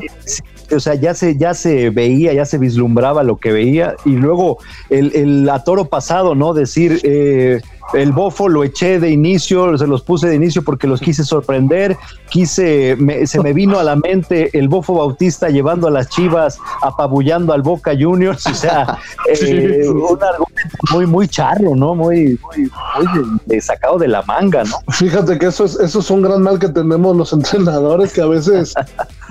[0.74, 4.58] o sea, ya se, ya se veía, ya se vislumbraba lo que veía, y luego
[4.88, 6.54] el, el a toro pasado, ¿no?
[6.54, 7.60] Decir, eh,
[7.94, 11.96] el bofo lo eché de inicio, se los puse de inicio porque los quise sorprender,
[12.30, 17.52] quise, se me vino a la mente el bofo Bautista llevando a las chivas, apabullando
[17.52, 18.98] al Boca Juniors, o sea,
[19.28, 21.94] eh, un argumento muy, muy charro, ¿no?
[21.94, 22.70] Muy, muy,
[23.46, 24.76] muy sacado de la manga, ¿no?
[24.92, 28.26] Fíjate que eso es, eso es un gran mal que tenemos los entrenadores que a
[28.26, 28.74] veces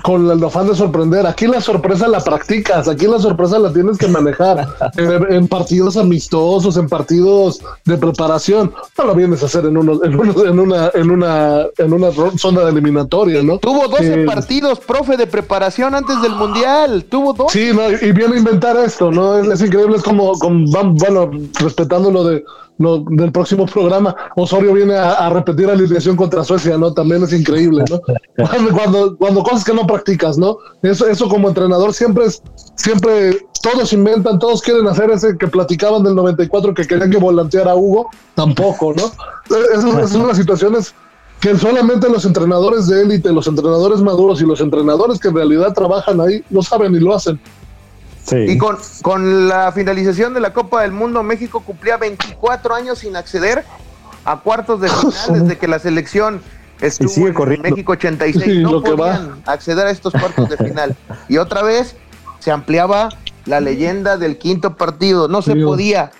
[0.02, 1.26] con el afán de sorprender.
[1.26, 6.76] Aquí la sorpresa la practicas, aquí la sorpresa la tienes que manejar en, partidos amistosos,
[6.76, 8.49] en partidos de preparación.
[8.50, 12.62] No lo vienes a hacer en, uno, en, en una en una en una zona
[12.62, 13.58] de eliminatoria, ¿no?
[13.58, 17.04] Tuvo 12 partidos, profe, de preparación antes del mundial.
[17.08, 17.52] Tuvo dos.
[17.52, 17.70] Sí,
[18.02, 19.38] y viene a inventar esto, ¿no?
[19.38, 22.44] Es, increíble, es como, como, bueno, respetando lo de
[22.80, 26.94] del próximo programa, Osorio viene a, repetir la alineación contra Suecia, ¿no?
[26.94, 28.00] También es increíble, ¿no?
[28.72, 30.56] Cuando, cuando, cosas que no practicas, ¿no?
[30.82, 32.42] Eso, eso como entrenador siempre es,
[32.76, 37.72] siempre todos inventan, todos quieren hacer ese que platicaban del 94 que querían que volanteara
[37.72, 39.12] a Hugo, tampoco, ¿no?
[39.74, 40.94] Esas son las situaciones
[41.40, 45.72] que solamente los entrenadores de élite, los entrenadores maduros y los entrenadores que en realidad
[45.72, 47.40] trabajan ahí no saben ni lo hacen.
[48.32, 53.16] Y con, con la finalización de la Copa del Mundo, México cumplía 24 años sin
[53.16, 53.64] acceder
[54.24, 56.40] a cuartos de final desde que la selección
[56.80, 58.62] estuvo en México 86.
[58.62, 60.96] no podían acceder a estos cuartos de final.
[61.28, 61.96] Y otra vez
[62.38, 63.08] se ampliaba
[63.46, 65.28] la leyenda del quinto partido.
[65.28, 66.10] No se podía.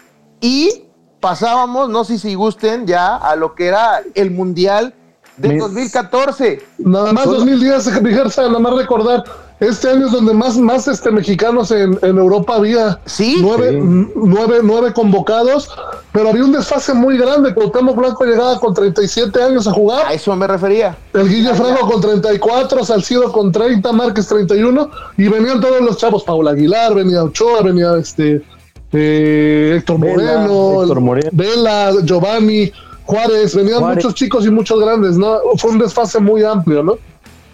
[0.41, 0.85] Y
[1.21, 4.95] pasábamos, no sé si gusten ya, a lo que era el Mundial
[5.37, 6.63] de 2014.
[6.79, 8.03] Nada más 2010,
[8.37, 9.25] nada más recordar
[9.61, 12.99] este año es donde más, más este, mexicanos en, Europa había.
[13.05, 13.37] Sí.
[13.41, 13.73] Nueve,
[14.15, 15.69] Nueve, nueve, convocados,
[16.13, 17.53] pero había un desfase muy grande.
[17.53, 20.07] Cuauhtémoc Blanco llegaba con 37 años a jugar.
[20.07, 20.97] A eso me refería.
[21.13, 26.25] El Guille Franco con 34, Salcido con 30, Márquez 31, y venían todos los chavos.
[26.25, 28.43] Paula Aguilar, venía Ochoa, venía este
[28.93, 32.73] eh, Héctor, Moreno, Héctor Moreno, Vela, Giovanni,
[33.05, 35.39] Juárez, venían muchos chicos y muchos grandes, ¿no?
[35.59, 36.99] Fue un desfase muy amplio, ¿no?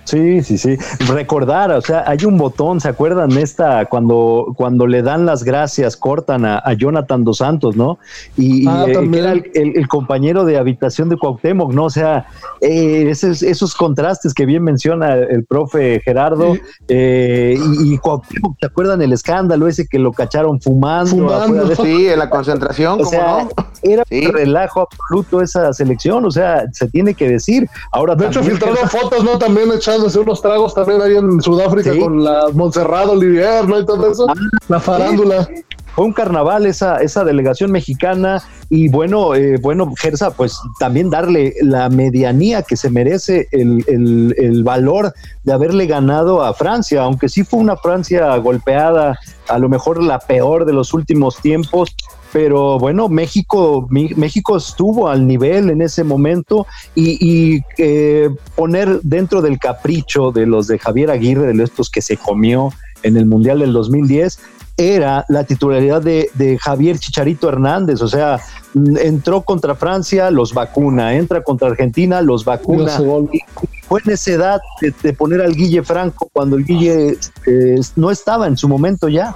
[0.06, 0.76] Sí, sí, sí.
[1.08, 5.96] Recordar, o sea, hay un botón, ¿se acuerdan esta cuando cuando le dan las gracias,
[5.96, 7.98] cortan a, Jonathan dos Santos, ¿no?
[8.36, 11.84] Y, ah, eh, era el, compañero de habitación de Cuauhtémoc, ¿no?
[11.86, 12.26] O sea,
[12.60, 19.12] eh, esos, contrastes que bien menciona el profe Gerardo eh, y, Cuauhtémoc, ¿se acuerdan el
[19.12, 21.74] escándalo ese que lo cacharon fumando?
[21.76, 23.48] Sí, en la concentración, o sea,
[23.82, 27.68] Era un relajo absoluto esa selección, o sea, se tiene que decir.
[27.90, 29.38] Ahora de hecho, filtraron fotos, ¿no?
[29.38, 33.80] También echaron unos tragos también ahí en Sudáfrica con la Montserrat Olivier, ¿no?
[33.80, 34.26] Y todo eso.
[34.28, 34.34] Ah,
[34.68, 35.48] la farándula.
[35.94, 41.54] fue un carnaval esa, esa delegación mexicana y bueno, eh, bueno, Gersa, pues también darle
[41.62, 47.30] la medianía que se merece el, el, el, valor de haberle ganado a Francia, aunque
[47.30, 51.96] sí fue una Francia golpeada, a lo mejor la peor de los últimos tiempos,
[52.32, 59.42] pero bueno, México, México estuvo al nivel en ese momento y, y eh, poner dentro
[59.42, 63.60] del capricho de los de Javier Aguirre, de estos que se comió en el Mundial
[63.60, 64.38] del 2010,
[64.76, 68.40] era la titularidad de, de, Javier Chicharito Hernández, o sea,
[68.74, 72.92] entró contra Francia, los vacuna, entra contra Argentina, los vacuna.
[73.32, 73.40] Y
[73.88, 78.10] fue en esa edad de, de, poner al Guille Franco cuando el Guille eh, no
[78.10, 79.34] estaba en su momento ya.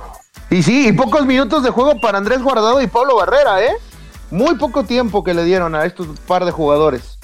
[0.50, 3.72] Y sí, y pocos minutos de juego para Andrés Guardado y Pablo Barrera, ¿eh?
[4.30, 7.18] Muy poco tiempo que le dieron a estos par de jugadores.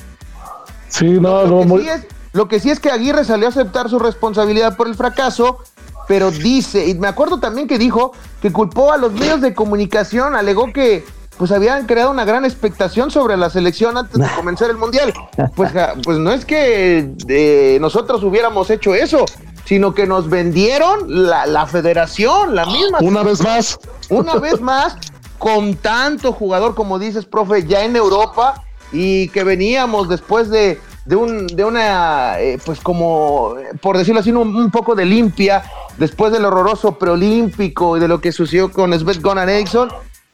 [0.89, 1.83] Sí, no, lo no, que muy...
[1.83, 4.95] sí es, lo que sí es que Aguirre salió a aceptar su responsabilidad por el
[4.95, 5.59] fracaso,
[6.07, 10.37] pero dice, y me acuerdo también que dijo que culpó a los medios de comunicación,
[10.37, 11.05] alegó que
[11.37, 15.13] pues habían creado una gran expectación sobre la selección antes de comenzar el mundial.
[15.55, 15.73] Pues,
[16.05, 19.25] pues no es que eh, nosotros hubiéramos hecho eso,
[19.67, 22.99] sino que nos vendieron la, la federación, la misma.
[23.01, 23.79] Una vez más.
[24.09, 24.97] Una vez más,
[25.39, 31.17] con tanto jugador, como dices, profe, ya en Europa y que veníamos después de, de,
[31.17, 35.65] un, de una, eh, pues como, por decirlo así, un, un, poco de limpia,
[35.99, 39.89] después del horroroso preolímpico y de lo que sucedió con Svet Gonan Eriksson,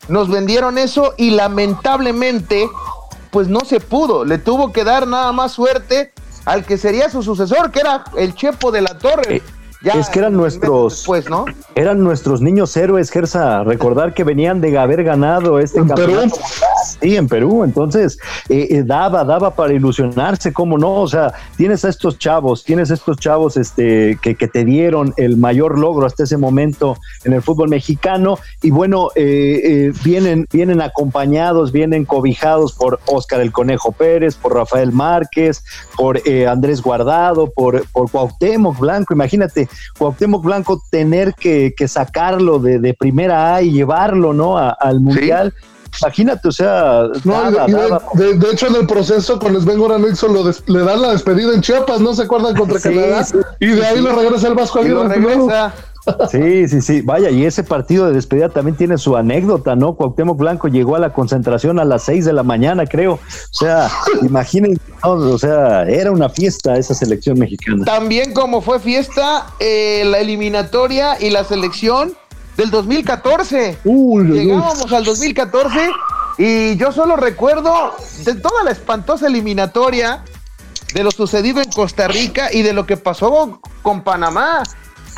[0.09, 2.69] nos vendieron eso y lamentablemente,
[3.31, 6.13] pues no se pudo, le tuvo que dar nada más suerte
[6.45, 9.43] al que sería su sucesor, que era el Chepo de la Torre.
[9.85, 11.45] Eh, ya es que eran nuestros, después, ¿no?
[11.75, 13.65] eran nuestros niños héroes, Gersa.
[13.65, 16.37] Recordar que venían de haber ganado este ¿En campeonato.
[16.37, 16.45] Perú?
[17.01, 17.65] Sí, en Perú.
[17.65, 18.17] Entonces,
[18.49, 21.01] eh, eh, daba, daba para ilusionarse, cómo no.
[21.01, 25.15] O sea, tienes a estos chavos, tienes a estos chavos este, que, que te dieron
[25.17, 28.39] el mayor logro hasta ese momento en el fútbol mexicano.
[28.63, 34.93] Y bueno, eh, vienen, vienen acompañados, vienen cobijados por Óscar el Conejo Pérez, por Rafael
[34.93, 35.65] Márquez,
[35.97, 39.13] por Andrés Guardado, por, por Cuauhtémoc Blanco.
[39.13, 44.59] Imagínate, Cuauhtémoc Blanco tener que, que sacarlo de, de, primera A y llevarlo ¿no?
[44.59, 45.55] A, al Mundial.
[45.59, 45.67] ¿Sí?
[46.01, 47.99] Imagínate, o sea, no, de.
[48.15, 51.11] De, de, hecho en el proceso con Sven Goran Nixon lo des, le dan la
[51.11, 53.25] despedida en Chiapas, ¿no se acuerdan contra sí, Canadá?
[53.25, 55.21] Sí, y de ahí lo regresa el Vasco Aguirre.
[56.31, 57.01] Sí, sí, sí.
[57.01, 59.95] Vaya, y ese partido de despedida también tiene su anécdota, ¿no?
[59.95, 63.15] Cuauhtémoc Blanco llegó a la concentración a las seis de la mañana, creo.
[63.15, 63.89] O sea,
[64.23, 65.11] imaginen, ¿no?
[65.11, 67.85] o sea, era una fiesta esa selección mexicana.
[67.85, 72.15] También como fue fiesta eh, la eliminatoria y la selección
[72.57, 73.79] del 2014.
[73.85, 74.97] Uy, Llegábamos uy.
[74.97, 75.91] al 2014
[76.39, 80.25] y yo solo recuerdo de toda la espantosa eliminatoria
[80.95, 84.63] de lo sucedido en Costa Rica y de lo que pasó con Panamá.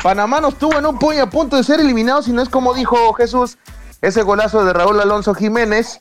[0.01, 2.73] Panamá no estuvo en un puño a punto de ser eliminado, si no es como
[2.73, 3.57] dijo Jesús,
[4.01, 5.99] ese golazo de Raúl Alonso Jiménez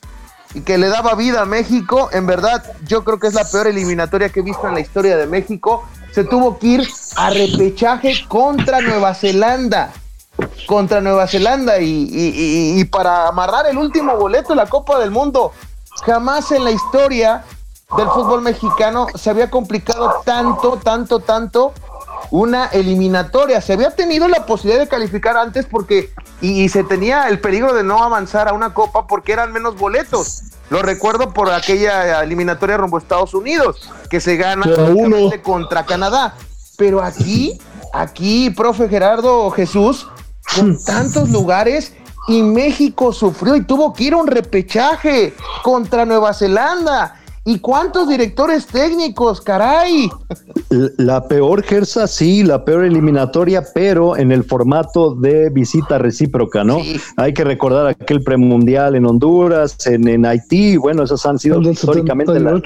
[0.55, 2.09] y que le daba vida a México.
[2.13, 5.17] En verdad, yo creo que es la peor eliminatoria que he visto en la historia
[5.17, 5.85] de México.
[6.13, 9.93] Se tuvo que ir a repechaje contra Nueva Zelanda.
[10.67, 15.53] Contra Nueva Zelanda y, para amarrar el último boleto de la Copa del Mundo.
[16.05, 17.45] Jamás en la historia
[17.97, 21.73] del fútbol mexicano se había complicado tanto, tanto, tanto
[22.31, 23.61] una eliminatoria.
[23.61, 26.11] Se había tenido la posibilidad de calificar antes porque
[26.41, 29.77] y, y, se tenía el peligro de no avanzar a una copa porque eran menos
[29.77, 30.43] boletos.
[30.71, 34.67] Lo recuerdo por aquella eliminatoria rumbo a Estados Unidos que se gana
[35.43, 36.35] contra Canadá.
[36.77, 37.61] Pero aquí,
[37.93, 40.09] aquí, profe Gerardo Jesús,
[40.57, 41.93] con tantos lugares
[42.27, 47.21] y México sufrió y tuvo que ir a un repechaje contra Nueva Zelanda.
[47.47, 50.09] ¿Y cuántos directores técnicos, caray?
[50.97, 56.81] La peor Gersa, sí, la peor eliminatoria, pero en el formato de visita recíproca, ¿no?
[56.81, 56.99] Sí.
[57.19, 62.41] Hay que recordar aquel premundial en Honduras, en, en Haití, bueno, esas han sido históricamente
[62.41, 62.63] las,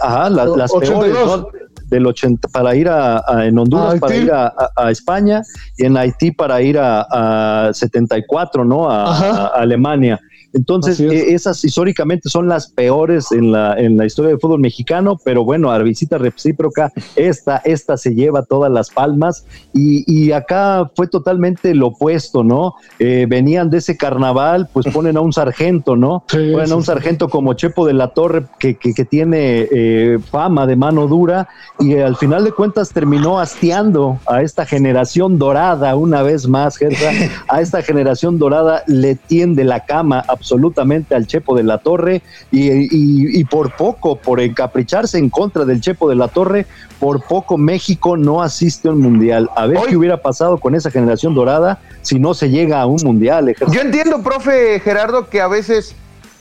[0.00, 1.48] ajá, las, las peores, ¿no?
[1.86, 5.42] Del 80 para ir a, a en Honduras ¿A para ir a, a, España
[5.76, 8.88] y en Haití para ir a, 74, ¿no?
[8.88, 10.20] a Alemania.
[10.52, 11.12] Entonces, es.
[11.12, 15.44] eh, esas históricamente son las peores en la, en la historia del fútbol mexicano, pero
[15.44, 21.06] bueno, a visita recíproca, esta, esta se lleva todas las palmas y, y acá fue
[21.06, 22.74] totalmente lo opuesto, ¿no?
[22.98, 26.24] Eh, venían de ese carnaval, pues ponen a un sargento, ¿no?
[26.28, 30.18] Sí, ponen a un sargento como Chepo de la Torre, que, que, que tiene eh,
[30.30, 35.94] fama de mano dura y al final de cuentas terminó hastiando a esta generación dorada
[35.96, 37.10] una vez más, Gersa,
[37.48, 42.22] a esta generación dorada le tiende la cama a absolutamente al Chepo de la Torre
[42.50, 46.66] y, por poco, por encapricharse en contra del Chepo de la Torre,
[46.98, 49.50] por poco México no asiste a un mundial.
[49.56, 53.00] A ver qué hubiera pasado con esa generación dorada si no se llega a un
[53.04, 53.54] mundial.
[53.70, 55.94] Yo entiendo, profe Gerardo, que a veces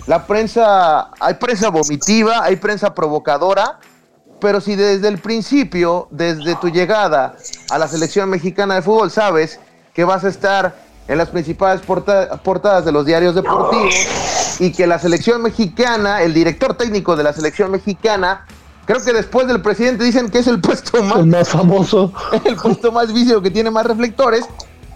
[0.06, 3.80] la prensa, hay prensa vomitiva, hay prensa provocadora,
[4.40, 7.36] pero si desde el principio, desde tu llegada
[7.70, 9.60] a la selección mexicana de fútbol, sabes
[9.94, 13.96] que vas a estar en las principales portadas de los diarios deportivos
[14.60, 18.46] y que la selección mexicana, el director técnico de la selección mexicana,
[18.86, 22.12] creo que después del presidente dicen que es el puesto más, más famoso,
[22.46, 24.46] el puesto más vicio que tiene más reflectores,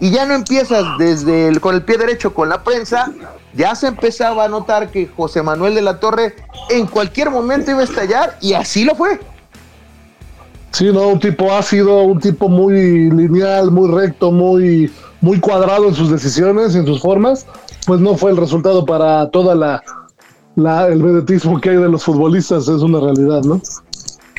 [0.00, 3.12] y ya no empiezas desde el, con el pie derecho con la prensa,
[3.54, 6.34] ya se empezaba a notar que José Manuel de la Torre
[6.70, 9.20] en cualquier momento iba a estallar y así lo fue.
[10.72, 14.90] Sí, no, un tipo ácido, un tipo muy lineal, muy recto, muy,
[15.22, 17.46] muy cuadrado en sus decisiones, en sus formas,
[17.86, 19.82] pues no fue el resultado para toda la,
[20.56, 23.62] la el vedetismo que hay de los futbolistas, es una realidad, ¿no?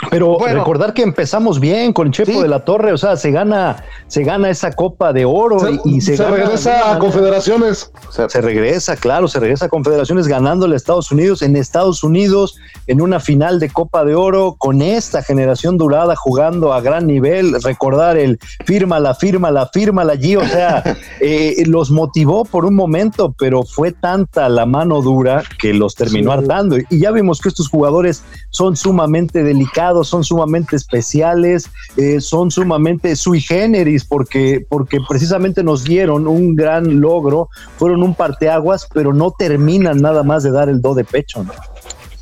[0.10, 4.24] Pero recordar que empezamos bien con Chepo de la Torre, o sea, se gana, se
[4.24, 7.92] gana esa Copa de Oro y, se, regresa a Confederaciones.
[8.10, 13.02] Se, regresa, claro, se regresa a Confederaciones ganándole a Estados Unidos en Estados Unidos en
[13.02, 17.62] una final de Copa de Oro con esta generación durada jugando a gran nivel.
[17.62, 20.84] Recordar el firma la firma la firma la allí, o sea,
[21.20, 26.32] eh, los motivó por un momento, pero fue tanta la mano dura que los terminó
[26.32, 26.78] hartando.
[26.78, 33.16] Y ya vimos que estos jugadores son sumamente delicados son sumamente especiales, eh, son sumamente
[33.16, 39.32] sui generis, porque, porque precisamente nos dieron un gran logro, fueron un parteaguas, pero no
[39.32, 41.44] terminan nada más de dar el do de pecho.
[41.44, 41.52] ¿no?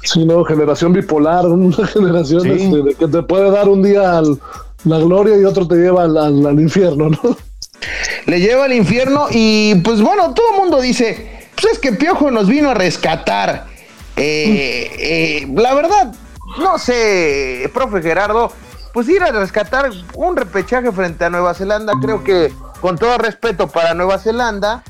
[0.03, 4.21] Sí, no, generación bipolar, una generación este, que te puede dar un día
[4.83, 7.37] la gloria y otro te lleva al, infierno, ¿no?
[8.25, 12.31] Le lleva al infierno y pues bueno, todo el mundo dice, pues es que Piojo
[12.31, 13.67] nos vino a rescatar.
[14.17, 16.13] Eh, eh, la verdad,
[16.59, 18.51] no sé, profe Gerardo,
[18.93, 23.67] pues ir a rescatar un repechaje frente a Nueva Zelanda, creo que con todo respeto
[23.67, 24.83] para Nueva Zelanda,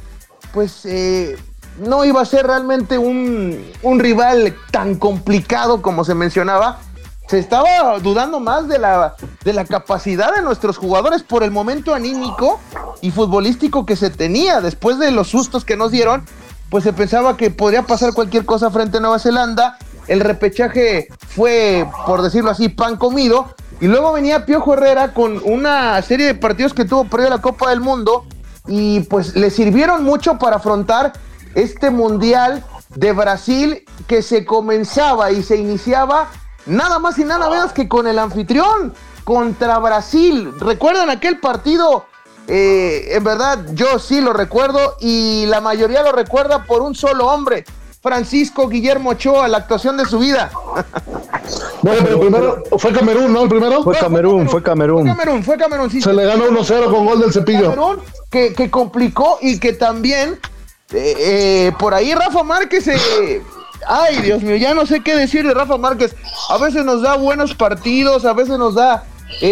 [0.54, 1.38] pues eh,
[1.78, 6.80] no iba a ser realmente un, un, rival tan complicado como se mencionaba.
[7.28, 11.93] Se estaba dudando más de la, de la capacidad de nuestros jugadores por el momento
[11.93, 12.60] anímico
[13.02, 16.26] y futbolístico que se tenía después de los sustos que nos dieron.
[16.69, 21.88] Pues se pensaba que podría pasar cualquier cosa frente a Nueva Zelanda el repechaje fue,
[22.06, 23.54] por decirlo así, pan comido.
[23.80, 27.42] Y luego venía Piojo Herrera con una serie de partidos que tuvo previo a la
[27.42, 28.26] Copa del Mundo
[28.68, 31.14] y pues le sirvieron mucho para afrontar
[31.56, 32.64] este Mundial
[32.96, 36.30] de Brasil que se comenzaba y se iniciaba
[36.66, 40.54] nada más y nada menos que con el anfitrión contra Brasil.
[40.60, 42.06] ¿Recuerdan aquel partido?
[42.48, 47.28] Eh, en verdad, yo sí lo recuerdo y la mayoría lo recuerda por un solo
[47.28, 47.66] hombre,
[48.02, 50.52] Francisco Guillermo Ochoa, la actuación de su vida.
[51.82, 53.42] Bueno, pero primero fue Camerún, ¿no?
[53.44, 53.84] El primero.
[53.84, 55.08] Fue Camerún, fue Camerún.
[55.08, 56.00] Fue Camerún, fue Camerún, sí.
[56.00, 57.72] Se le ganó 1-0 con gol del cepillo.
[57.72, 60.40] Camerún, que, que complicó y que también
[60.94, 62.88] eh, eh, por ahí Rafa Márquez.
[62.88, 63.42] Eh,
[63.88, 66.16] ay, Dios mío, ya no sé qué decir de Rafa Márquez.
[66.50, 69.04] A veces nos da buenos partidos, a veces nos da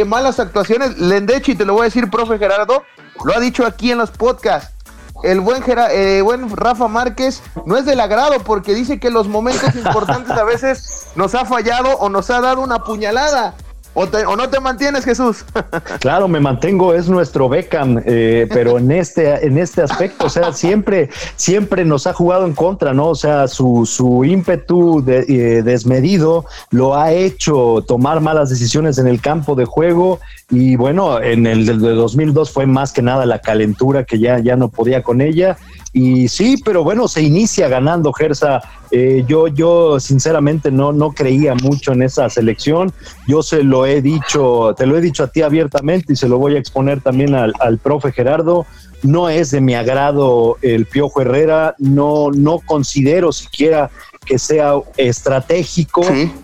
[0.05, 0.99] malas actuaciones.
[0.99, 2.83] Lendechi, te lo voy a decir, profe Gerardo,
[3.23, 4.78] lo ha dicho aquí en los podcasts
[5.23, 9.75] el buen, eh, buen Rafa Márquez no es del agrado porque dice que los momentos
[9.75, 13.55] importantes a veces nos ha fallado o nos ha dado una puñalada.
[13.93, 15.45] O, no te mantienes, Jesús?
[15.99, 20.53] Claro, me mantengo, es nuestro Beckham, eh, pero en este, en este aspecto, o sea,
[20.53, 23.07] siempre, siempre nos ha jugado en contra, ¿no?
[23.07, 29.19] O sea, su, su ímpetu eh, desmedido lo ha hecho tomar malas decisiones en el
[29.19, 34.03] campo de juego y bueno, en el de 2002 fue más que nada la calentura
[34.03, 35.57] que ya, ya no podía con ella
[35.91, 38.61] y sí, pero bueno, se inicia ganando Gersa.
[38.91, 42.93] Eh, yo, yo sinceramente no, no creía mucho en esa selección.
[43.27, 46.37] Yo se lo he dicho, te lo he dicho a ti abiertamente y se lo
[46.37, 48.65] voy a exponer también al, profe Gerardo.
[49.01, 53.89] No es de mi agrado el Piojo Herrera, no, no considero siquiera
[54.25, 56.01] que sea estratégico,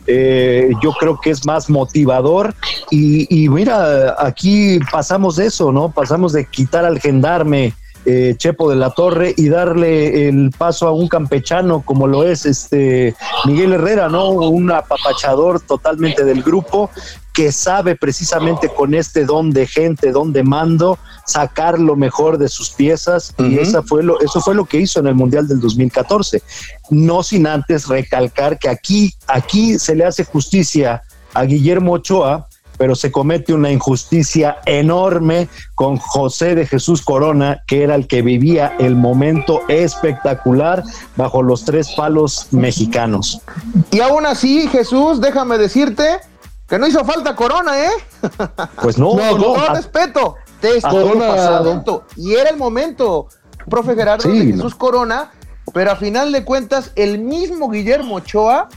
[0.08, 2.56] eh, yo creo que es más motivador
[2.90, 5.92] y, y, mira, aquí pasamos de eso, ¿no?
[5.92, 7.74] Pasamos de quitar al gendarme
[8.06, 12.46] eh, Chepo de la Torre y darle el paso a un campechano como lo es
[12.46, 13.16] este
[13.46, 14.30] Miguel Herrera, ¿no?
[14.30, 16.90] Un apapachador totalmente del grupo
[17.34, 22.48] que sabe precisamente con este don de gente, don de mando, sacar lo mejor de
[22.48, 25.60] sus piezas y esa fue lo, eso fue lo que hizo en el Mundial del
[25.60, 26.42] 2014.
[26.92, 32.96] No sin antes recalcar que aquí, aquí se le hace justicia a Guillermo Ochoa, pero
[32.96, 38.76] se comete una injusticia enorme con José de Jesús Corona, que era el que vivía
[38.80, 40.84] el momento espectacular
[41.16, 43.42] bajo los tres palos mexicanos.
[43.92, 46.20] Y aún así, Jesús, déjame decirte
[46.68, 47.92] que no hizo falta Corona, ¿eh?
[48.82, 50.36] Pues no, no, no, con respeto.
[50.60, 51.84] Te Corona.
[52.16, 53.28] Y era el momento,
[53.70, 54.56] profe Gerardo Sí, de no.
[54.56, 55.32] Jesús Corona,
[55.74, 58.70] pero a final de cuentas, el mismo Guillermo Ochoa,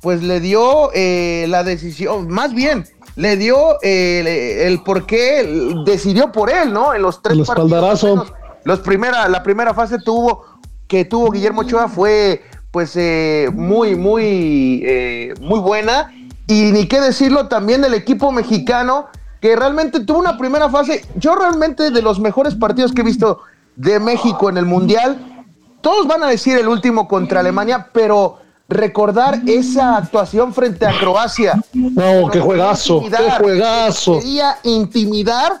[0.00, 2.86] pues le dio eh, la decisión, más bien,
[3.16, 6.94] le dio eh, el, el por qué decidió por él, ¿no?
[6.94, 8.02] En los tres El partidos.
[8.02, 8.32] menos,
[8.64, 10.44] Los primera, la primera fase tuvo
[10.88, 16.12] que tuvo Guillermo Ochoa fue pues eh, muy, muy, eh, muy buena.
[16.46, 19.06] Y ni qué decirlo también del equipo mexicano,
[19.40, 21.04] que realmente tuvo una primera fase.
[21.14, 23.40] Yo realmente de los mejores partidos que he visto
[23.76, 25.44] de México en el Mundial,
[25.80, 28.38] todos van a decir el último contra Alemania, pero
[28.72, 31.62] recordar esa actuación frente a Croacia.
[31.72, 34.18] No, qué juegazo, qué juegazo.
[34.18, 35.58] Quería intimidar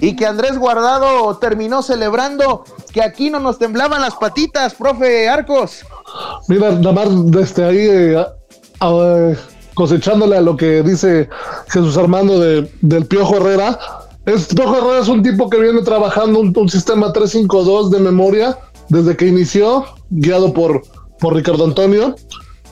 [0.00, 5.84] y que Andrés Guardado terminó celebrando que aquí no nos temblaban las patitas, profe Arcos.
[6.48, 9.36] Mira, nada más desde ahí eh,
[9.74, 11.28] cosechándole a lo que dice
[11.68, 13.78] Jesús Armando de, del Piojo Herrera.
[14.24, 18.58] Es, Piojo Herrera es un tipo que viene trabajando un, un sistema 352 de memoria
[18.88, 20.82] desde que inició, guiado por,
[21.18, 22.14] por Ricardo Antonio.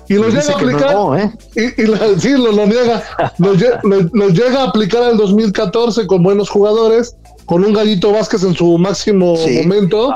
[0.09, 0.92] Y lo llega a aplicar.
[0.94, 1.32] no, ¿eh?
[1.57, 3.02] Y, y la- sí, lo, lo niega.
[3.38, 7.72] Lo, lle- lo- lo llega a aplicar en el 2014 con buenos jugadores, con un
[7.72, 9.62] Gallito Vázquez en su máximo Sí.
[9.62, 10.14] momento.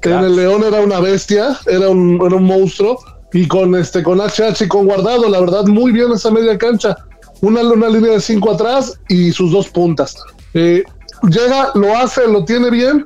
[0.00, 2.98] que en el León era una bestia, era un, era un monstruo.
[3.32, 6.96] Y con este con HH y con Guardado, la verdad, muy bien esa media cancha.
[7.42, 10.16] Una, una línea de cinco atrás y sus dos puntas.
[10.54, 10.82] Eh,
[11.28, 13.04] llega, lo hace, lo tiene bien,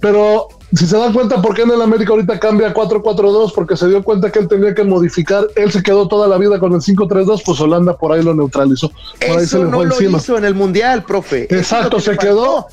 [0.00, 3.76] pero si se dan cuenta por qué en el América ahorita cambia a 4-4-2, porque
[3.76, 6.72] se dio cuenta que él tenía que modificar, él se quedó toda la vida con
[6.72, 8.88] el 5-3-2, pues Holanda por ahí lo neutralizó.
[8.88, 10.18] Por ahí se Eso le no fue lo encima.
[10.18, 11.46] hizo en el Mundial, profe.
[11.46, 12.66] Eso Exacto, que se quedó.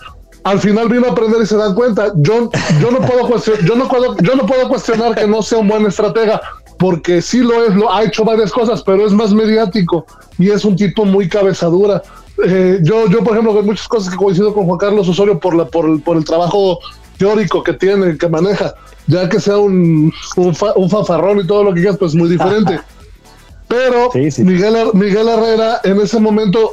[0.43, 2.13] Al final vino a aprender y se dan cuenta.
[2.17, 5.57] Yo, yo no puedo cuestionar, yo no puedo, yo no puedo cuestionar que no sea
[5.57, 6.39] un buen estratega,
[6.77, 10.05] porque sí lo es, lo ha hecho varias cosas, pero es más mediático
[10.37, 12.01] y es un tipo muy cabezadura.
[12.45, 15.55] Eh, yo, yo, por ejemplo, con muchas cosas que coincido con Juan Carlos Osorio por
[15.55, 16.79] la, por el, por el trabajo
[17.17, 18.73] teórico que tiene, que maneja,
[19.07, 22.29] ya que sea un, un, fa- un fanfarrón y todo lo que quieras, pues muy
[22.29, 22.79] diferente.
[23.67, 24.43] Pero Sí, sí.
[24.43, 26.71] Miguel, Miguel Herrera en ese momento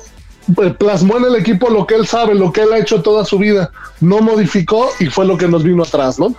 [0.62, 3.24] eh, plasmó en el equipo lo que él sabe, lo que él ha hecho toda
[3.24, 3.70] su vida,
[4.00, 6.34] no modificó y fue lo que nos vino atrás, ¿no?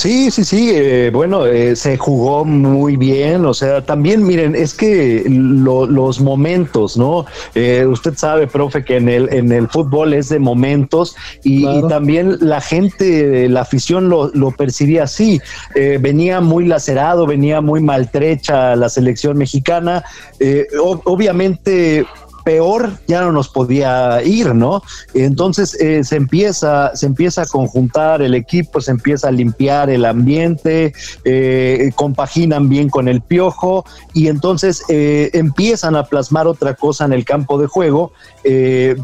[0.00, 0.70] Sí, sí, sí.
[0.72, 3.44] eh, bueno, eh, se jugó muy bien.
[3.44, 7.26] O sea, también miren, es que lo- los momentos, ¿no?
[7.54, 11.78] Eh, usted sabe, profe, que en el, en el fútbol es de momentos y, Claro.
[11.86, 15.38] y también la gente, la afición lo, lo percibía así.
[15.74, 20.02] Eh, venía muy lacerado, venía muy maltrecha la selección mexicana.
[20.38, 22.06] Eh, ob- obviamente
[22.50, 24.82] peor ya no nos podía ir, ¿no?
[25.14, 30.04] Entonces eh, se empieza, se empieza a conjuntar el equipo, se empieza a limpiar el
[30.04, 30.92] ambiente,
[31.24, 33.84] eh, compaginan bien con el piojo
[34.14, 38.12] y entonces eh, empiezan a plasmar otra cosa en el campo de juego,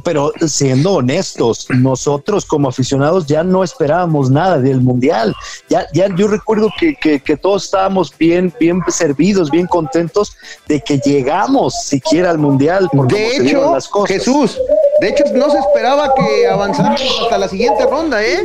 [0.02, 5.34] pero siendo honestos, nosotros como aficionados ya no esperábamos nada del mundial.
[5.68, 10.36] Ya, ya yo recuerdo que, todos estábamos bien, bien servidos, bien contentos
[10.66, 12.88] de que llegamos siquiera al mundial.
[12.90, 14.16] por cómo De hecho, las cosas.
[14.16, 14.58] Jesús,
[15.00, 18.44] de hecho no se esperaba que avanzáramos hasta la siguiente ronda, ¿eh?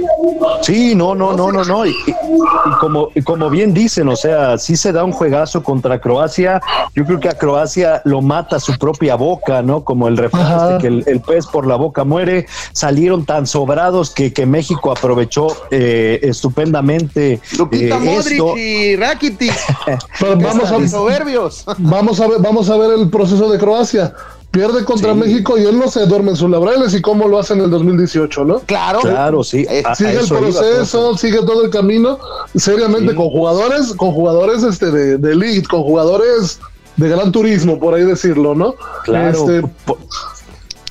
[0.62, 1.86] Sí, no, no, no, no, no.
[1.86, 5.64] Y, y- y como, y como bien dicen, o sea, sí se da un juegazo
[5.64, 6.62] contra Croacia.
[6.96, 9.84] Yo creo que a Croacia lo mata su propia boca, ¿no?
[9.84, 12.46] Como el refrán este que el, el pez por la boca muere.
[12.74, 18.58] Salieron tan sobrados que, que México aprovechó eh, estupendamente Luquita eh, Modric esto.
[18.58, 19.54] y Rakitic.
[20.20, 21.66] Pero vamos soberbios.
[21.78, 24.14] vamos a ver, vamos a ver el proceso de Croacia.
[24.52, 25.20] Pierde contra Sí.
[25.20, 27.70] México y él no se duerme en sus laureles y cómo lo hace en el
[27.70, 28.60] 2018, ¿no?
[28.60, 29.00] Claro.
[29.00, 29.66] Claro, sí.
[29.70, 32.20] Eh, a sigue el proceso, sigue todo el camino,
[32.56, 33.16] seriamente Sí.
[33.16, 36.60] con jugadores, con jugadores este de, de elite, con jugadores
[36.98, 38.76] de gran turismo, por ahí decirlo, ¿no?
[39.06, 39.30] Claro.
[39.30, 39.62] Este,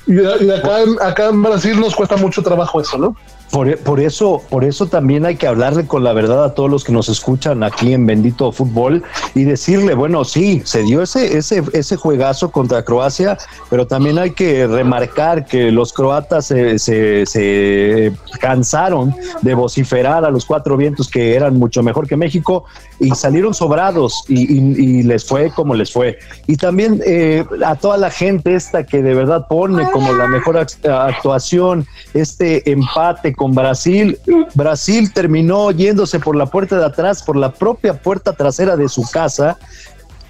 [0.07, 3.15] y, y acá, en, acá en Brasil nos cuesta mucho trabajo eso, ¿no?
[3.51, 6.83] Por, por eso, por eso también hay que hablarle con la verdad a todos los
[6.85, 9.03] que nos escuchan aquí en Bendito Fútbol
[9.35, 13.37] y decirle, bueno, sí, se dio ese, ese, ese juegazo contra Croacia,
[13.69, 20.45] pero también hay que remarcar que los croatas se, se, cansaron de vociferar a los
[20.45, 22.65] cuatro vientos que eran mucho mejor que México
[22.99, 26.17] y salieron sobrados y, les fue como les fue.
[26.47, 30.55] Y también eh, a toda la gente esta que de verdad pone como la mejor
[30.55, 34.19] act- actuación este empate con Brasil.
[34.53, 39.01] Brasil terminó yéndose por la puerta de atrás, por la propia puerta trasera de su
[39.01, 39.57] casa,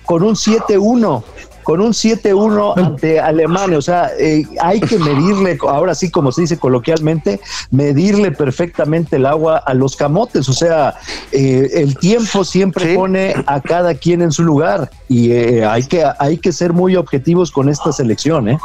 [0.05, 1.21] con un 7-1.
[1.63, 3.77] Con un 7-1 ante Alemania.
[3.77, 7.39] O sea, eh, hay que medirle, ahora sí, como se dice coloquialmente,
[7.71, 10.47] medirle perfectamente el agua a los camotes.
[10.49, 10.95] O sea,
[11.31, 16.05] eh, el tiempo siempre pone a cada quien en su lugar y eh, hay, que,
[16.19, 18.49] hay que ser muy objetivos con esta selección.
[18.49, 18.59] ¿eh?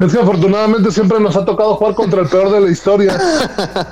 [0.00, 3.18] Es que afortunadamente siempre nos ha tocado jugar contra el peor de la historia.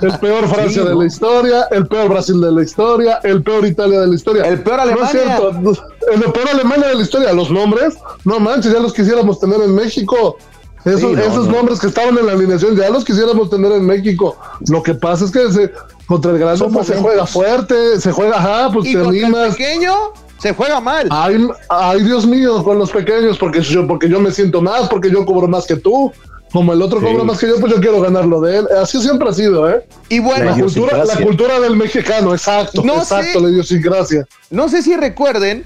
[0.01, 4.01] El peor Francia de la historia, el peor Brasil de la historia, el peor Italia
[4.01, 4.47] de la historia.
[4.47, 5.39] El peor Alemania.
[5.61, 5.87] No es cierto.
[6.13, 7.33] El peor Alemania de la historia.
[7.33, 7.95] Los nombres,
[8.25, 10.37] no manches, ya los quisiéramos tener en México.
[10.85, 14.37] Esos, esos nombres que estaban en la alineación ya los quisiéramos tener en México.
[14.69, 15.71] Lo que pasa es que
[16.07, 19.51] contra el grande pues, se juega fuerte, se juega, ajá, pues ¿Y te contra el
[19.51, 19.93] pequeño
[20.41, 21.07] se juega mal.
[21.11, 25.11] Ay, ay, Dios mío, con los pequeños, porque yo, porque yo me siento más, porque
[25.11, 26.11] yo cobro más que tú.
[26.51, 28.69] Como el otro cobra más que yo, pues yo quiero ganarlo de él.
[28.83, 29.87] Así siempre ha sido, ¿eh?
[30.09, 34.27] Y bueno, la cultura, la cultura del mexicano, exacto, no exacto, le dio sin gracia.
[34.51, 35.65] No sé si recuerden,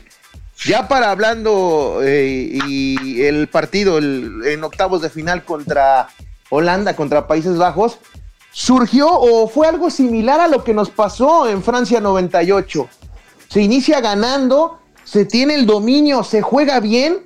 [0.57, 6.09] ya para hablando eh, y el partido en octavos de final contra
[6.51, 7.99] Holanda, contra Países Bajos,
[8.53, 12.89] surgió o fue algo similar a lo que nos pasó en Francia 98
[13.55, 17.19] se inicia ganando, se tiene el dominio, se juega bien,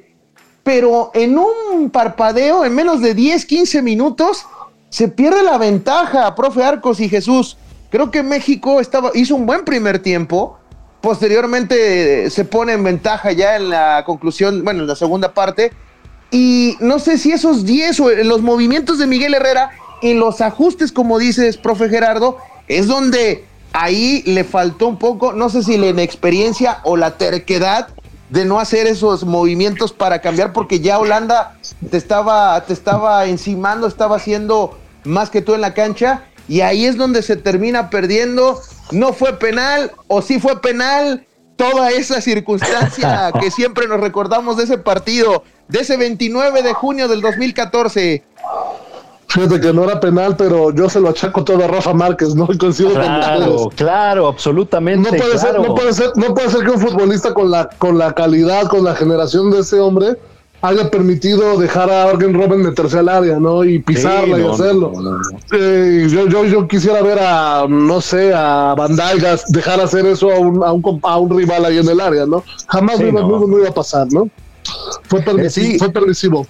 [0.63, 4.45] pero en un parpadeo, en menos de 10, 15 minutos,
[4.91, 7.57] se pierde la ventaja, profe Arcos y Jesús.
[7.89, 10.59] Creo que México estaba, hizo un buen primer tiempo.
[11.01, 15.73] Posteriormente se pone en ventaja ya en la conclusión, bueno, en la segunda parte.
[16.31, 19.71] Y no sé si esos 10 o los movimientos de Miguel Herrera
[20.03, 25.49] y los ajustes, como dices, profe Gerardo, es donde ahí le faltó un poco, no
[25.49, 27.89] sé si la inexperiencia o la terquedad
[28.31, 31.59] de no hacer esos movimientos para cambiar, porque ya Holanda
[31.91, 36.87] te estaba, te estaba encimando, estaba haciendo más que tú en la cancha, y ahí
[36.87, 38.61] es donde se termina perdiendo.
[38.91, 41.27] No fue penal, o sí fue penal,
[41.57, 47.09] toda esa circunstancia que siempre nos recordamos de ese partido, de ese 29 de junio
[47.09, 48.25] del 2014.
[49.29, 52.49] Fíjate que no era penal, pero yo se lo achaco todo a Rafa Márquez, ¿no?
[52.59, 55.11] coincido claro, Claro, absolutamente.
[55.13, 57.99] No puede, Ser, no, puede ser, no puede ser que un futbolista con la, con
[57.99, 60.17] la calidad, con la generación de ese hombre,
[60.61, 63.65] haya permitido dejar a Argen Robben meterse al área, ¿no?
[63.65, 64.93] Y pisarla y hacerlo.
[65.53, 70.39] Eh, yo, yo, yo, quisiera ver a, no sé, a Bandaigas dejar hacer eso a
[70.39, 72.43] un, a un, a un rival ahí en el área, ¿no?
[72.69, 73.59] Jamás iba, no.
[73.59, 74.29] iba a pasar, ¿no?
[75.05, 76.47] Fue, eh, fue permisivo.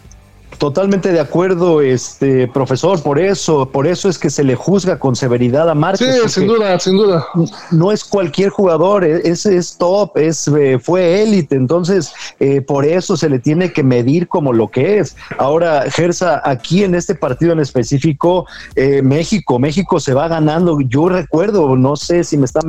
[0.58, 5.14] Totalmente de acuerdo, este profesor, por eso, por eso es que se le juzga con
[5.14, 6.20] severidad a Márquez.
[6.22, 7.24] Sí, sin duda, sin duda.
[7.70, 12.84] No es cualquier jugador, e-, es, es top, es eh, fue élite, entonces eh, por
[12.84, 15.16] eso se le tiene que medir como lo que es.
[15.38, 20.80] Ahora, Gersa, aquí en este partido en específico, eh, México, México se va ganando.
[20.80, 22.60] Yo recuerdo, no sé si me está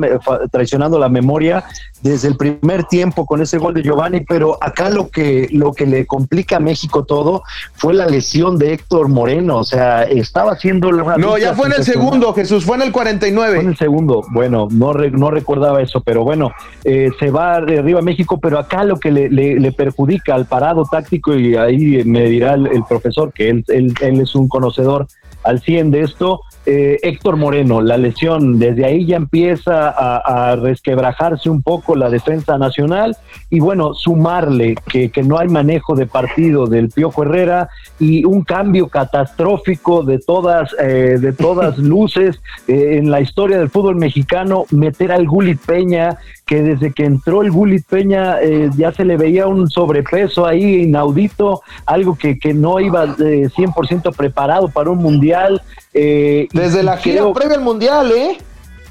[0.52, 1.64] traicionando la memoria,
[2.02, 5.86] desde el primer tiempo con ese gol de Giovanni, pero acá lo que lo que
[5.86, 7.42] le complica a México todo
[7.80, 11.82] fue la lesión de Héctor Moreno, o sea, estaba haciendo No, ya fue en el
[11.82, 13.54] segundo, Jesús, fue en el 49.
[13.54, 16.52] Fue en el segundo, bueno, no, no recordaba eso, pero bueno,
[16.84, 20.84] eh, se va de arriba a México, pero acá lo que le, perjudica al parado
[20.84, 25.06] táctico, y ahí me dirá el, profesor que él, él, él es un conocedor
[25.42, 31.48] al 100 de esto, eh, Héctor Moreno, la lesión, desde ahí ya empieza a, resquebrajarse
[31.48, 33.16] un poco la defensa nacional
[33.48, 38.88] y bueno, sumarle que, no hay manejo de partido del Piojo Herrera y un cambio
[38.88, 45.12] catastrófico de todas, eh, de todas luces eh, en la historia del fútbol mexicano, meter
[45.12, 48.36] al Gulit Peña, que desde que entró el Gulit Peña
[48.76, 54.68] ya se le veía un sobrepeso ahí inaudito, algo que, que no iba 100% preparado
[54.68, 55.62] para un mundial.
[55.92, 58.38] Eh, Desde la gira previa al mundial, ¿eh?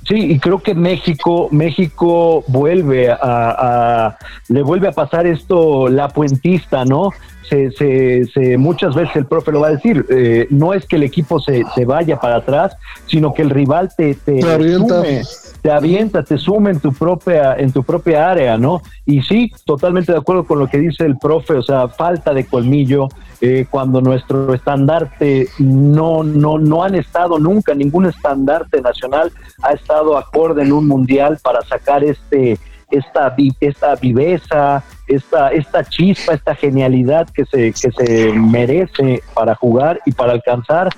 [0.08, 6.84] Sí, y creo que México, México vuelve a, le vuelve a pasar esto la puentista,
[6.84, 7.12] ¿no?
[7.48, 11.04] Se, se, muchas veces el profe lo va a decir, eh, no es que el
[11.04, 12.78] equipo se, se, vaya para atrás,
[13.08, 15.24] sino que el rival te, te, sume,
[15.62, 18.84] te avienta, te sume en tu propia, en tu propia área, ¿no?
[19.06, 22.46] Y sí, totalmente de acuerdo con lo que dice el profe, o sea, falta de
[22.46, 23.08] colmillo,
[23.42, 29.32] eh, cuando nuestro estandarte no, no, no han estado nunca, ningún estandarte nacional
[29.64, 32.60] ha estado acorde en un mundial para sacar este
[32.92, 40.00] esta, esta viveza, esta, esta chispa, esta genialidad que se, que se merece para jugar
[40.06, 40.90] y para alcanzar,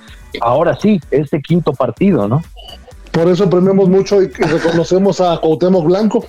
[0.42, 2.42] ahora sí, este quinto partido, ¿no?
[3.12, 6.26] Por eso aprendemos mucho y reconocemos a Cuauhtémoc Blanco.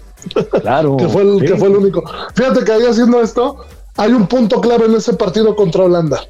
[0.63, 0.97] Claro.
[0.99, 2.03] que, fue el, que fue el único.
[2.35, 3.65] Fíjate que ahí haciendo esto,
[3.97, 6.21] hay un punto clave en ese partido contra Holanda.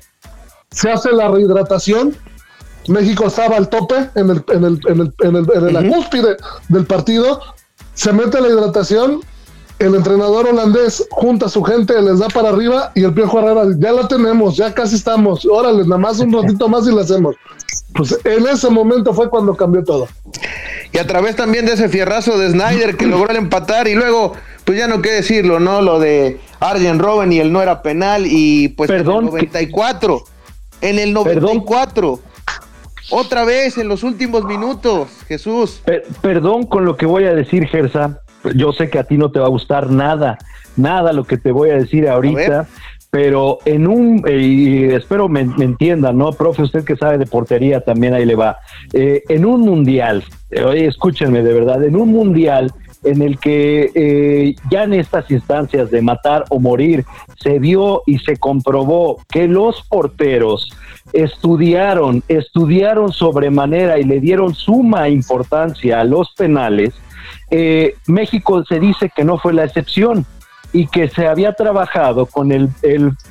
[0.70, 2.16] Se hace la rehidratación.
[2.88, 6.36] México estaba al tope en, el, en, el, en, el, en, la cúspide
[6.68, 7.40] del partido.
[7.94, 9.20] Se mete la hidratación
[9.82, 13.64] el entrenador holandés junta a su gente, les da para arriba y el Piojo Herrera,
[13.78, 17.36] ya lo tenemos, ya casi estamos, órale, nada más un ratito más y lo hacemos.
[17.94, 20.08] Pues en ese momento fue cuando cambió todo.
[20.92, 24.34] Y a través también de ese fierrazo de Snyder que logró el empatar y luego,
[24.64, 25.82] pues ya no qué decirlo, ¿no?
[25.82, 30.24] Lo de Arjen Robben y el no era penal y pues Perdón, en el 94,
[30.82, 32.20] en el 94,
[33.12, 35.80] otra vez en los últimos minutos, Jesús.
[35.84, 38.20] Per- perdón con lo que voy a decir, Gersa.
[38.56, 40.36] Yo sé que a ti no te va a gustar nada,
[40.76, 42.66] nada lo que te voy a decir ahorita,
[43.10, 46.32] pero en un, eh, y espero me, me entienda, ¿no?
[46.32, 48.56] Profe, usted que sabe de portería también ahí le va.
[48.92, 52.72] Eh, en un mundial, eh, oye, escúchenme de verdad, en un mundial
[53.04, 57.04] en el que eh, ya en estas instancias de matar o morir
[57.36, 60.72] se vio y se comprobó que los porteros
[61.12, 66.94] estudiaron, estudiaron sobremanera y le dieron suma importancia a los penales,
[67.50, 70.24] eh, México se dice que no fue la excepción
[70.72, 72.70] y que se había trabajado con el,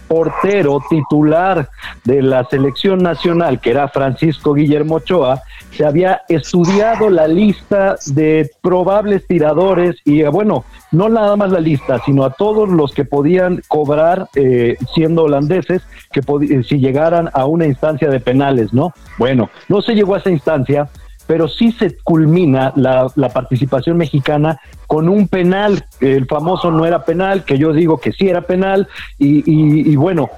[0.07, 1.69] portero titular
[2.03, 8.51] de la selección nacional, que era Francisco Guillermo Ochoa, se había estudiado la lista de
[8.61, 13.61] probables tiradores y bueno, no nada más la lista, sino a todos los que podían
[13.69, 15.81] cobrar eh, siendo holandeses,
[16.11, 16.21] que
[16.63, 18.93] si llegaran a una instancia de penales, ¿no?
[19.17, 20.89] Bueno, no se llegó a esa instancia,
[21.27, 27.43] pero sí se culmina la, participación mexicana con un penal, el famoso no era penal,
[27.45, 30.29] que yo digo que sí era penal, y, y- y bueno,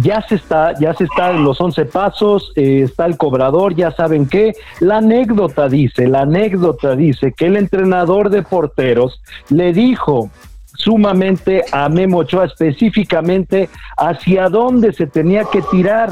[0.00, 3.90] ya se está, ya se está en los 11 pasos, eh, está el cobrador, ya
[3.90, 4.54] saben qué.
[4.80, 9.20] La anécdota dice, la anécdota dice que el entrenador de porteros
[9.50, 10.30] le dijo
[10.76, 16.10] sumamente a Memo Ochoa específicamente hacia dónde se tenía que tirar.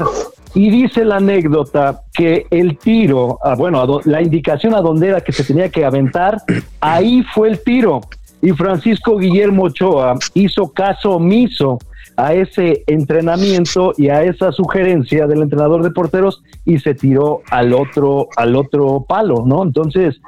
[0.57, 5.31] Y dice la anécdota que el tiro, ah, bueno, la indicación a dónde era que
[5.31, 6.41] se tenía que aventar,
[6.81, 8.01] ahí fue el tiro.
[8.41, 11.77] Y Francisco Guillermo Ochoa hizo caso omiso
[12.15, 17.71] a ese entrenamiento y a esa sugerencia del entrenador de porteros y se tiró al
[17.75, 19.61] otro al otro palo, ¿no?
[19.61, 20.19] Entonces,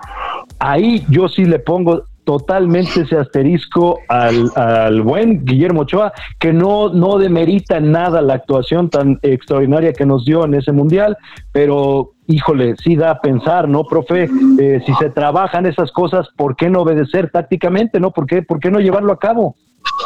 [0.59, 6.89] ahí yo sí le pongo totalmente ese asterisco al, al buen Guillermo Ochoa, que no,
[6.89, 11.17] no demerita nada la actuación tan extraordinaria que nos dio en ese mundial,
[11.51, 14.30] pero híjole, sí da a pensar, ¿no, profe?
[14.59, 18.11] Eh, si se trabajan esas cosas, ¿por qué no obedecer tácticamente, no?
[18.11, 19.55] ¿Por qué, ¿Por qué no llevarlo a cabo?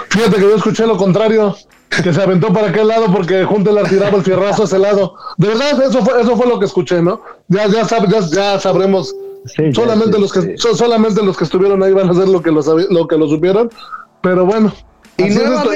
[0.08, 1.54] Fíjate que yo escuché lo contrario,
[2.02, 5.16] que se aventó para aquel lado porque Junte la tiraba el fierrazo a ese lado.
[5.38, 7.20] De verdad, eso fue, eso fue lo que escuché, ¿no?
[7.50, 9.14] Ya, ya, sab- ya, ya sabremos.
[9.46, 10.54] Sí, ya, solamente sí, los que sí.
[10.58, 13.18] so- solamente los que estuvieron ahí van a hacer lo que lo, sabi- lo que
[13.18, 13.70] lo supieron.
[14.22, 14.74] Pero bueno,
[15.18, 15.70] Y esto,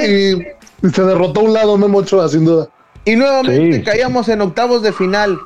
[0.93, 2.69] se derrotó un lado Memo Ochoa, sin duda.
[3.05, 3.83] Y nuevamente Sí.
[3.83, 5.39] caíamos en octavos de final.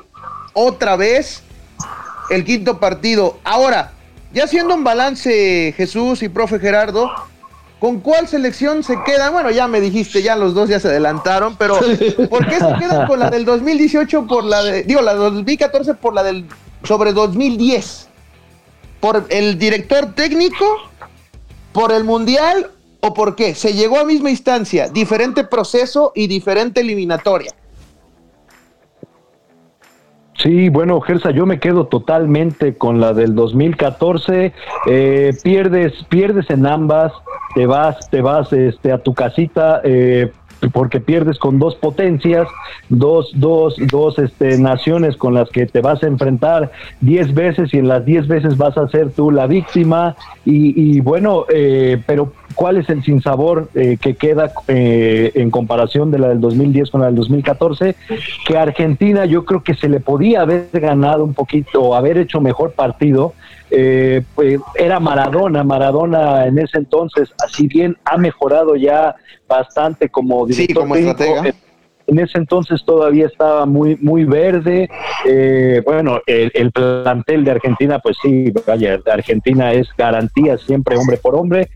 [0.52, 1.42] Otra vez
[2.30, 3.38] el quinto partido.
[3.44, 3.92] Ahora,
[4.32, 7.10] ya haciendo un balance, Jesús y profe Gerardo,
[7.80, 9.32] ¿con cuál selección se quedan?
[9.32, 11.74] Bueno, ya me dijiste, ya los dos ya se adelantaron, pero
[12.30, 15.94] ¿por qué se quedan con la del 2018 por la de, digo, la del 2014
[15.94, 16.46] por la del
[16.84, 18.08] sobre 2010?
[19.02, 20.64] ¿Por el director técnico?
[21.72, 22.70] ¿Por el mundial?
[23.00, 23.56] ¿O por qué?
[23.56, 27.50] Se llegó a misma instancia, diferente proceso y diferente eliminatoria.
[30.38, 34.52] Sí, bueno, Gersa, yo me quedo totalmente con la del 2014.
[34.86, 37.12] Eh, pierdes, pierdes en ambas,
[37.56, 39.80] te vas, te vas este, a tu casita.
[39.82, 40.30] eh,
[40.70, 42.46] porque pierdes con dos potencias,
[42.88, 47.78] dos, dos, dos este, naciones con las que te vas a enfrentar diez veces y
[47.78, 50.16] en las diez veces vas a ser tú la víctima.
[50.44, 56.10] Y, y bueno, eh, pero ¿cuál es el sinsabor eh, que queda eh, en comparación
[56.10, 57.96] de la del 2010 con la del 2014?
[58.46, 62.72] Que Argentina yo creo que se le podía haber ganado un poquito haber hecho mejor
[62.72, 63.34] partido.
[63.74, 69.14] Eh, pues era Maradona, Maradona en ese entonces, así bien ha mejorado ya
[69.48, 71.56] bastante como Sí, director como técnico, estratega.
[72.06, 74.90] en ese entonces todavía estaba muy muy verde.
[75.26, 81.16] Eh, bueno, el, el plantel de Argentina, pues sí, vaya, Argentina es garantía siempre hombre
[81.16, 81.70] por hombre.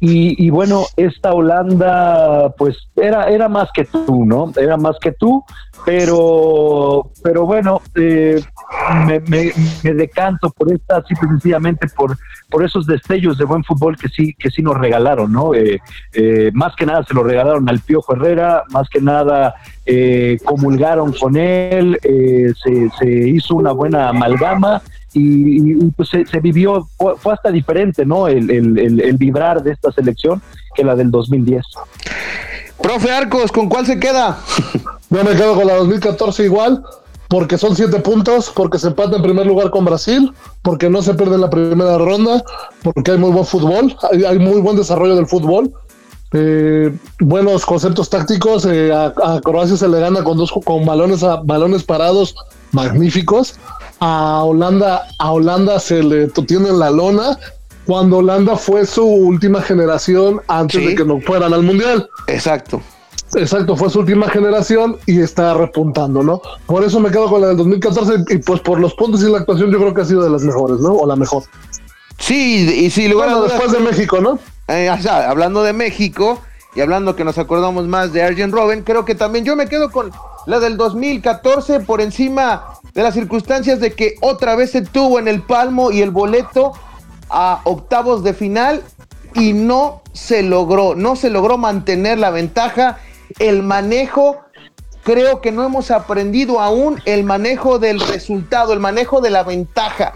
[0.00, 4.52] Y, y bueno, esta Holanda, pues era, era más que tú, ¿no?
[4.56, 5.42] Era más que tú,
[5.84, 8.42] pero, pero bueno, eh,
[9.28, 9.52] me,
[9.94, 12.16] decanto por esta, simple sencillamente por,
[12.50, 15.54] por esos destellos de buen fútbol que sí, que sí nos regalaron, ¿no?
[15.54, 15.80] Eh,
[16.12, 19.54] eh, más que nada se lo regalaron al Piojo Herrera, más que nada
[19.86, 24.82] eh, comulgaron con él, eh, se, se hizo una buena amalgama
[25.12, 28.26] y, y, pues se, se vivió, fue, fue hasta diferente, ¿no?
[28.28, 30.42] El, el- el- el vibrar de esta selección
[30.74, 31.64] que la del 2010.
[32.82, 34.38] Profe Arcos, ¿con cuál se queda?
[35.10, 36.82] Yo me quedo con la 2014 igual,
[37.28, 40.32] porque son siete puntos, porque se empata en primer lugar con Brasil,
[40.62, 42.42] porque no se pierde en la primera ronda,
[42.82, 43.96] porque hay muy buen fútbol,
[44.28, 45.72] hay, muy buen desarrollo del fútbol.
[46.36, 48.66] Eh, buenos conceptos tácticos.
[48.66, 52.34] Eh, a, Croacia se le gana con dos con balones a balones parados
[52.72, 53.54] magníficos.
[54.00, 57.38] A Holanda, a Holanda se le tiene la lona
[57.86, 62.08] cuando Holanda fue su última generación antes de que no fueran al mundial.
[62.26, 62.82] Exacto.
[63.36, 66.40] Exacto, fue su última generación y está repuntando, ¿no?
[66.66, 69.38] Por eso me quedo con la del 2014 y pues por los puntos y la
[69.38, 70.92] actuación yo creo que ha sido de las mejores, ¿no?
[70.92, 71.42] O la mejor.
[72.18, 74.38] Sí, y sí, lugar después de México, ¿no?
[74.68, 76.40] Eh, hablando de México
[76.74, 79.90] y hablando que nos acordamos más de Arjen Robben, creo que también yo me quedo
[79.90, 80.10] con
[80.46, 85.28] la del 2014 por encima de las circunstancias de que otra vez se tuvo en
[85.28, 86.72] el palmo y el boleto
[87.28, 88.82] a octavos de final
[89.34, 92.98] y no se logró, no se logró mantener la ventaja.
[93.38, 94.40] El manejo,
[95.02, 100.14] creo que no hemos aprendido aún el manejo del resultado, el manejo de la ventaja.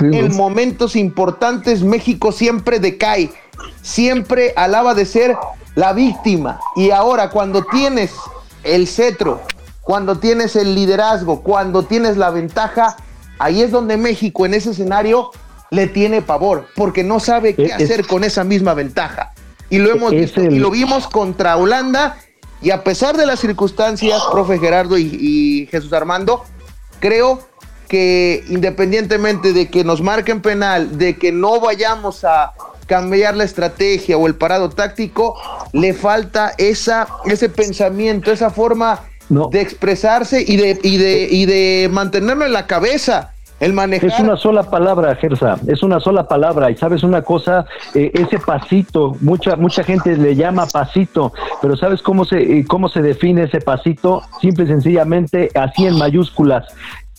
[0.00, 3.30] en momentos importantes México siempre decae,
[3.82, 5.36] siempre alaba de ser
[5.74, 6.60] la víctima.
[6.76, 8.12] Y ahora cuando tienes
[8.62, 9.40] el cetro,
[9.82, 12.96] cuando tienes el liderazgo, cuando tienes la ventaja,
[13.38, 15.30] ahí es donde México en ese escenario
[15.70, 19.32] le tiene pavor, porque no sabe qué hacer con esa misma ventaja.
[19.70, 22.16] Y lo hemos visto, y lo vimos contra Holanda
[22.64, 26.44] y a pesar de las circunstancias, profe Gerardo y, Jesús Armando,
[26.98, 27.40] creo
[27.88, 32.54] que independientemente de que nos marquen penal, de que no vayamos a
[32.86, 35.36] cambiar la estrategia o el parado táctico,
[35.72, 41.88] le falta esa, ese pensamiento, esa forma de expresarse y de, y de, y de
[41.90, 46.70] mantenerlo en la cabeza es una sola palabra, Gersa, es una sola palabra.
[46.70, 47.64] Y sabes una cosa,
[47.94, 51.32] eh, ese pasito, mucha, mucha gente le llama pasito,
[51.62, 54.22] pero ¿sabes cómo se, eh, cómo se define ese pasito?
[54.40, 56.66] Simple y sencillamente así en mayúsculas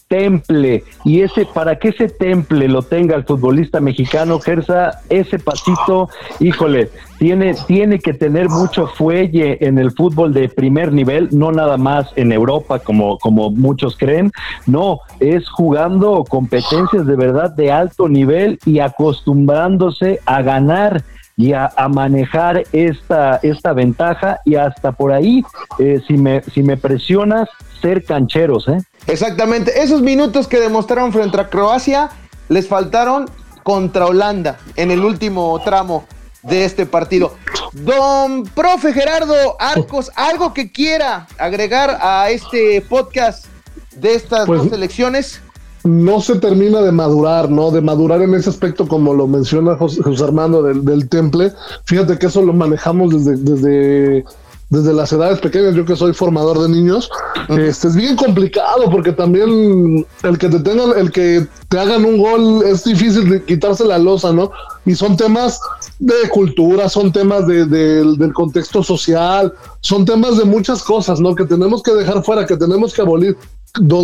[0.08, 0.84] temple.
[1.04, 6.90] Y ese para que ese temple lo tenga el futbolista mexicano Gersa ese pasito híjole
[7.18, 12.12] tiene tiene que tener mucho fuelle en el fútbol de primer nivel no nada más
[12.16, 14.32] en Europa como como muchos creen.
[14.68, 21.04] No es jugando competencias de verdad de alto nivel y acostumbrándose a ganar
[21.38, 25.44] y a, manejar esta, esta ventaja y hasta por ahí,
[25.80, 27.50] eh, si, me, si me presionas,
[27.82, 28.68] ser cancheros.
[28.70, 28.78] ¿eh?
[29.08, 32.10] Exactamente, esos minutos que demostraron frente a Croacia
[32.48, 33.26] les faltaron
[33.64, 36.06] contra Holanda en el último tramo
[36.44, 37.36] de este partido.
[37.74, 43.48] Don profe Gerardo Arcos, algo que quiera agregar a este podcast
[43.96, 45.42] de estas pues dos elecciones
[45.86, 47.70] no se termina de madurar, ¿no?
[47.70, 51.54] De madurar en ese aspecto, como lo menciona José, Armando del, temple.
[51.86, 54.26] Fíjate que eso lo manejamos desde, desde,
[54.70, 55.76] desde las edades pequeñas.
[55.76, 57.12] Yo que soy formador de niños,
[57.50, 62.18] este es bien complicado porque también el que te tengan, el que te hagan un
[62.18, 64.50] gol es difícil de quitarse la losa, ¿no?
[64.88, 65.60] Y son temas
[66.00, 71.36] de cultura, son temas de, del contexto social, son temas de muchas cosas, ¿no?
[71.36, 73.38] Que tenemos que dejar fuera, que tenemos que abolir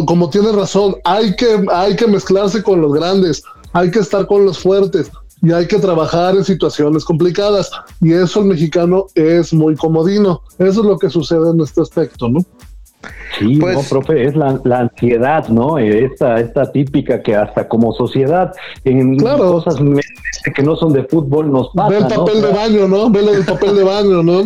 [0.06, 3.44] como tienes razón, hay que, hay que mezclarse con los grandes,
[3.74, 5.12] hay que estar con los fuertes
[5.42, 7.72] y hay que trabajar en situaciones complicadas.
[8.00, 10.42] Y eso el mexicano es muy comodino.
[10.60, 12.40] Eso es lo que sucede en este aspecto, ¿no?
[13.40, 15.80] Sí, pues, no, profe, es la, ansiedad, ¿no?
[15.80, 18.54] Esta, esta típica que hasta como sociedad,
[18.84, 19.78] en cosas
[20.54, 21.90] que no son de fútbol nos pasa.
[21.90, 23.10] Ve el papel de baño, ¿no?
[23.10, 24.44] Ve el papel de baño, ¿no?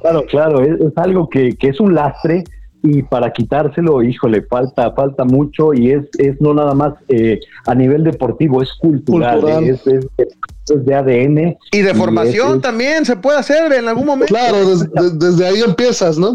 [0.00, 2.44] claro, claro, es, es algo que, que, es un lastre
[2.86, 7.74] y para quitárselo, híjole, falta, falta mucho y es, es no nada más eh, a
[7.74, 11.58] nivel deportivo, es cultural, Es, de ADN.
[11.72, 14.34] Y de formación también se puede hacer en algún momento.
[14.34, 16.34] Claro, desde, ahí empiezas, ¿no?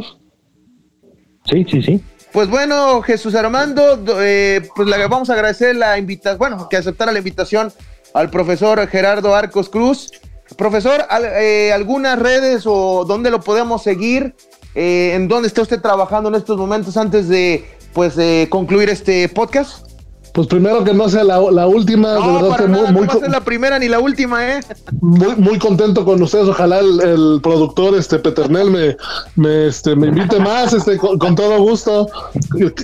[1.45, 2.01] Sí, sí, sí.
[2.31, 7.11] Pues bueno, Jesús Armando, eh, pues le vamos a agradecer la invitación, bueno, que aceptara
[7.11, 7.71] la invitación
[8.13, 10.11] al profesor Gerardo Arcos Cruz.
[10.57, 11.05] Profesor,
[11.39, 14.35] eh, ¿algunas redes o dónde lo podemos seguir?
[14.75, 18.15] Eh, en dónde está usted trabajando en estos momentos antes de pues
[18.49, 19.91] concluir este podcast.
[20.33, 23.29] Pues primero que no sea la, última, de verdad que muy, muy, no va a
[23.29, 24.61] la primera ni la última, ¿eh?
[25.01, 26.47] Muy, muy contento con ustedes.
[26.47, 28.97] Ojalá el, productor, este Peternel, me,
[29.35, 32.07] me, este, me invite más, este, con, todo gusto.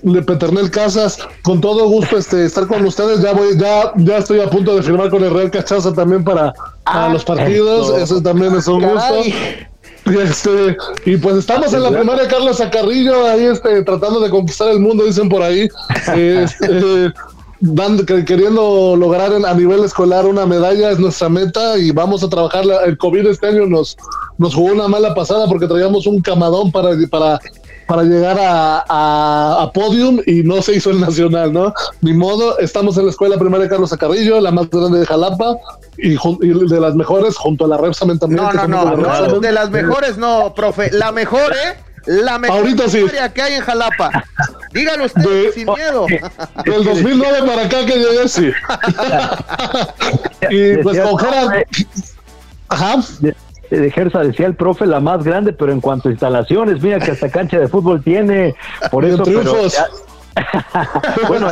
[0.04, 3.22] De Peternel Casas, con todo gusto, este, estar con ustedes.
[3.22, 6.54] Ya voy, ya, ya estoy a punto de firmar con el Real Cachaza también para,
[6.84, 7.98] ah, los partidos.
[7.98, 9.22] Eso también es un gusto.
[10.24, 14.80] Este, y pues estamos en la primaria Carlos Acarrillo, ahí este, tratando de conquistar el
[14.80, 15.68] mundo, dicen por ahí.
[16.16, 17.14] Este,
[17.60, 22.64] dando, queriendo lograr a nivel escolar una medalla es nuestra meta y vamos a trabajar.
[22.86, 23.98] El COVID este año nos,
[24.38, 27.40] nos jugó una mala pasada porque traíamos un camadón para, para
[27.88, 31.74] para llegar a, a, podium y no se hizo el nacional, ¿no?
[32.02, 35.56] Ni modo, estamos en la escuela primaria Carlos Acarrillo, la más grande de Jalapa
[35.98, 38.44] y, de las mejores junto a la Repsamen también.
[38.44, 41.78] No, no, no, no, de las mejores no, profe, la mejor, ¿eh?
[42.06, 43.06] La mejor Ahorita sí.
[43.34, 44.24] que hay en Jalapa.
[44.74, 46.06] Díganlo usted sin miedo.
[46.66, 48.52] Del 2009 para acá que llegué, sí.
[50.50, 51.18] y pues con
[52.70, 53.02] Ajá
[53.70, 57.12] de Gersa decía el profe la más grande, pero en cuanto a instalaciones, mira que
[57.12, 58.56] hasta cancha de fútbol tiene,
[58.92, 59.24] por eso.
[61.28, 61.52] bueno,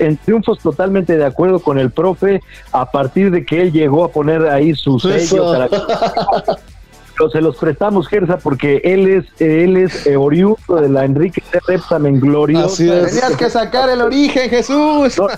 [0.00, 4.08] en triunfos, totalmente de acuerdo con el profe, a partir de que él llegó a
[4.08, 5.68] poner ahí su sello
[7.16, 11.42] pero se los prestamos, Gersa, porque él es él es eh, oriundo de la Enrique
[11.52, 12.76] de Repsamen gloriosa.
[12.76, 15.18] Tenías que sacar el origen, Jesús.
[15.18, 15.28] No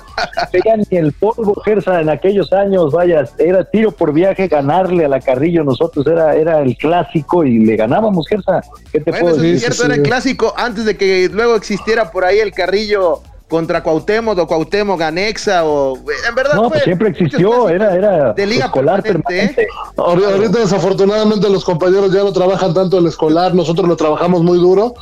[0.90, 5.20] ni el polvo, Gersa, en aquellos años, vaya, era tiro por viaje ganarle a la
[5.20, 8.62] Carrillo, nosotros era, era el clásico y le ganábamos, Gersa.
[8.92, 9.54] ¿Qué te puedo decir?
[9.54, 13.82] Es cierto, era el clásico antes de que luego existiera por ahí el Carrillo contra
[13.82, 18.66] Cuauhtémoc o Cuauhtémoc Ganexa o en verdad no, pues siempre existió era era de liga
[18.66, 19.02] escolar ¿eh?
[19.02, 19.68] permanente.
[19.96, 24.94] ahorita desafortunadamente los compañeros ya no trabajan tanto el escolar nosotros lo trabajamos muy duro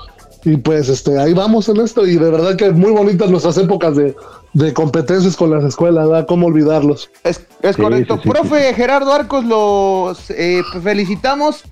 [0.44, 3.96] y pues este ahí vamos en esto y de verdad que muy bonitas nuestras épocas
[3.96, 4.14] de,
[4.52, 6.26] de competencias con las escuelas, ¿verdad?
[6.28, 7.10] ¿Cómo olvidarlos?
[7.24, 8.20] Es, es correcto.
[8.20, 11.64] Profe Gerardo Arcos, los eh, felicitamos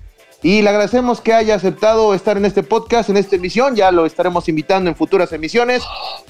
[0.45, 3.75] y le agradecemos que haya aceptado estar en este podcast, en esta emisión.
[3.75, 5.81] Ya lo estaremos invitando en futuras emisiones.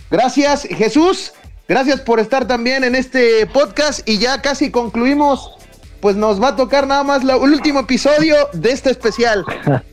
[0.10, 1.34] Gracias, Jesús.
[1.68, 4.08] Gracias por estar también en este podcast.
[4.08, 5.52] Y ya casi concluimos.
[6.00, 9.44] Pues nos va a tocar nada más el último episodio de este especial.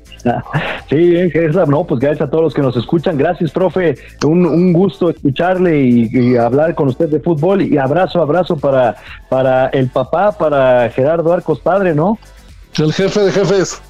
[0.88, 1.66] Sí, bien, Jesús.
[1.66, 3.18] No, pues gracias a todos los que nos escuchan.
[3.18, 3.96] Gracias, profe.
[4.24, 7.62] Un, gusto escucharle y, hablar con usted de fútbol.
[7.62, 8.94] Y abrazo, abrazo para,
[9.28, 12.20] para el papá, para Gerardo Arcos, padre, ¿no?
[12.78, 13.82] El jefe de jefes.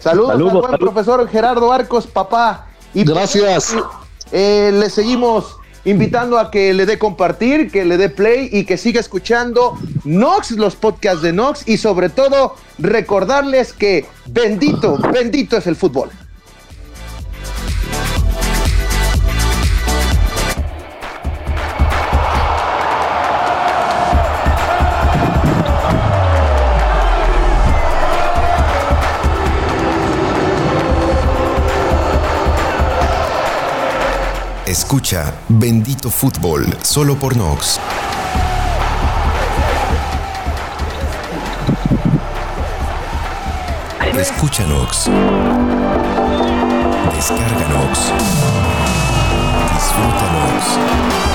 [0.00, 2.66] Saludos, al buen profesor Gerardo Arcos, papá.
[2.94, 3.76] Y Gracias.
[4.32, 8.76] Eh, le seguimos invitando a que le dé compartir, que le dé play y que
[8.76, 15.66] siga escuchando Nox, los podcasts de Nox y sobre todo recordarles que bendito, bendito es
[15.66, 16.10] el fútbol.
[34.70, 37.80] Escucha Bendito Fútbol solo por Nox.
[44.16, 45.10] Escucha Nox.
[47.16, 48.12] Descarga Nox.
[49.74, 51.29] Disfruta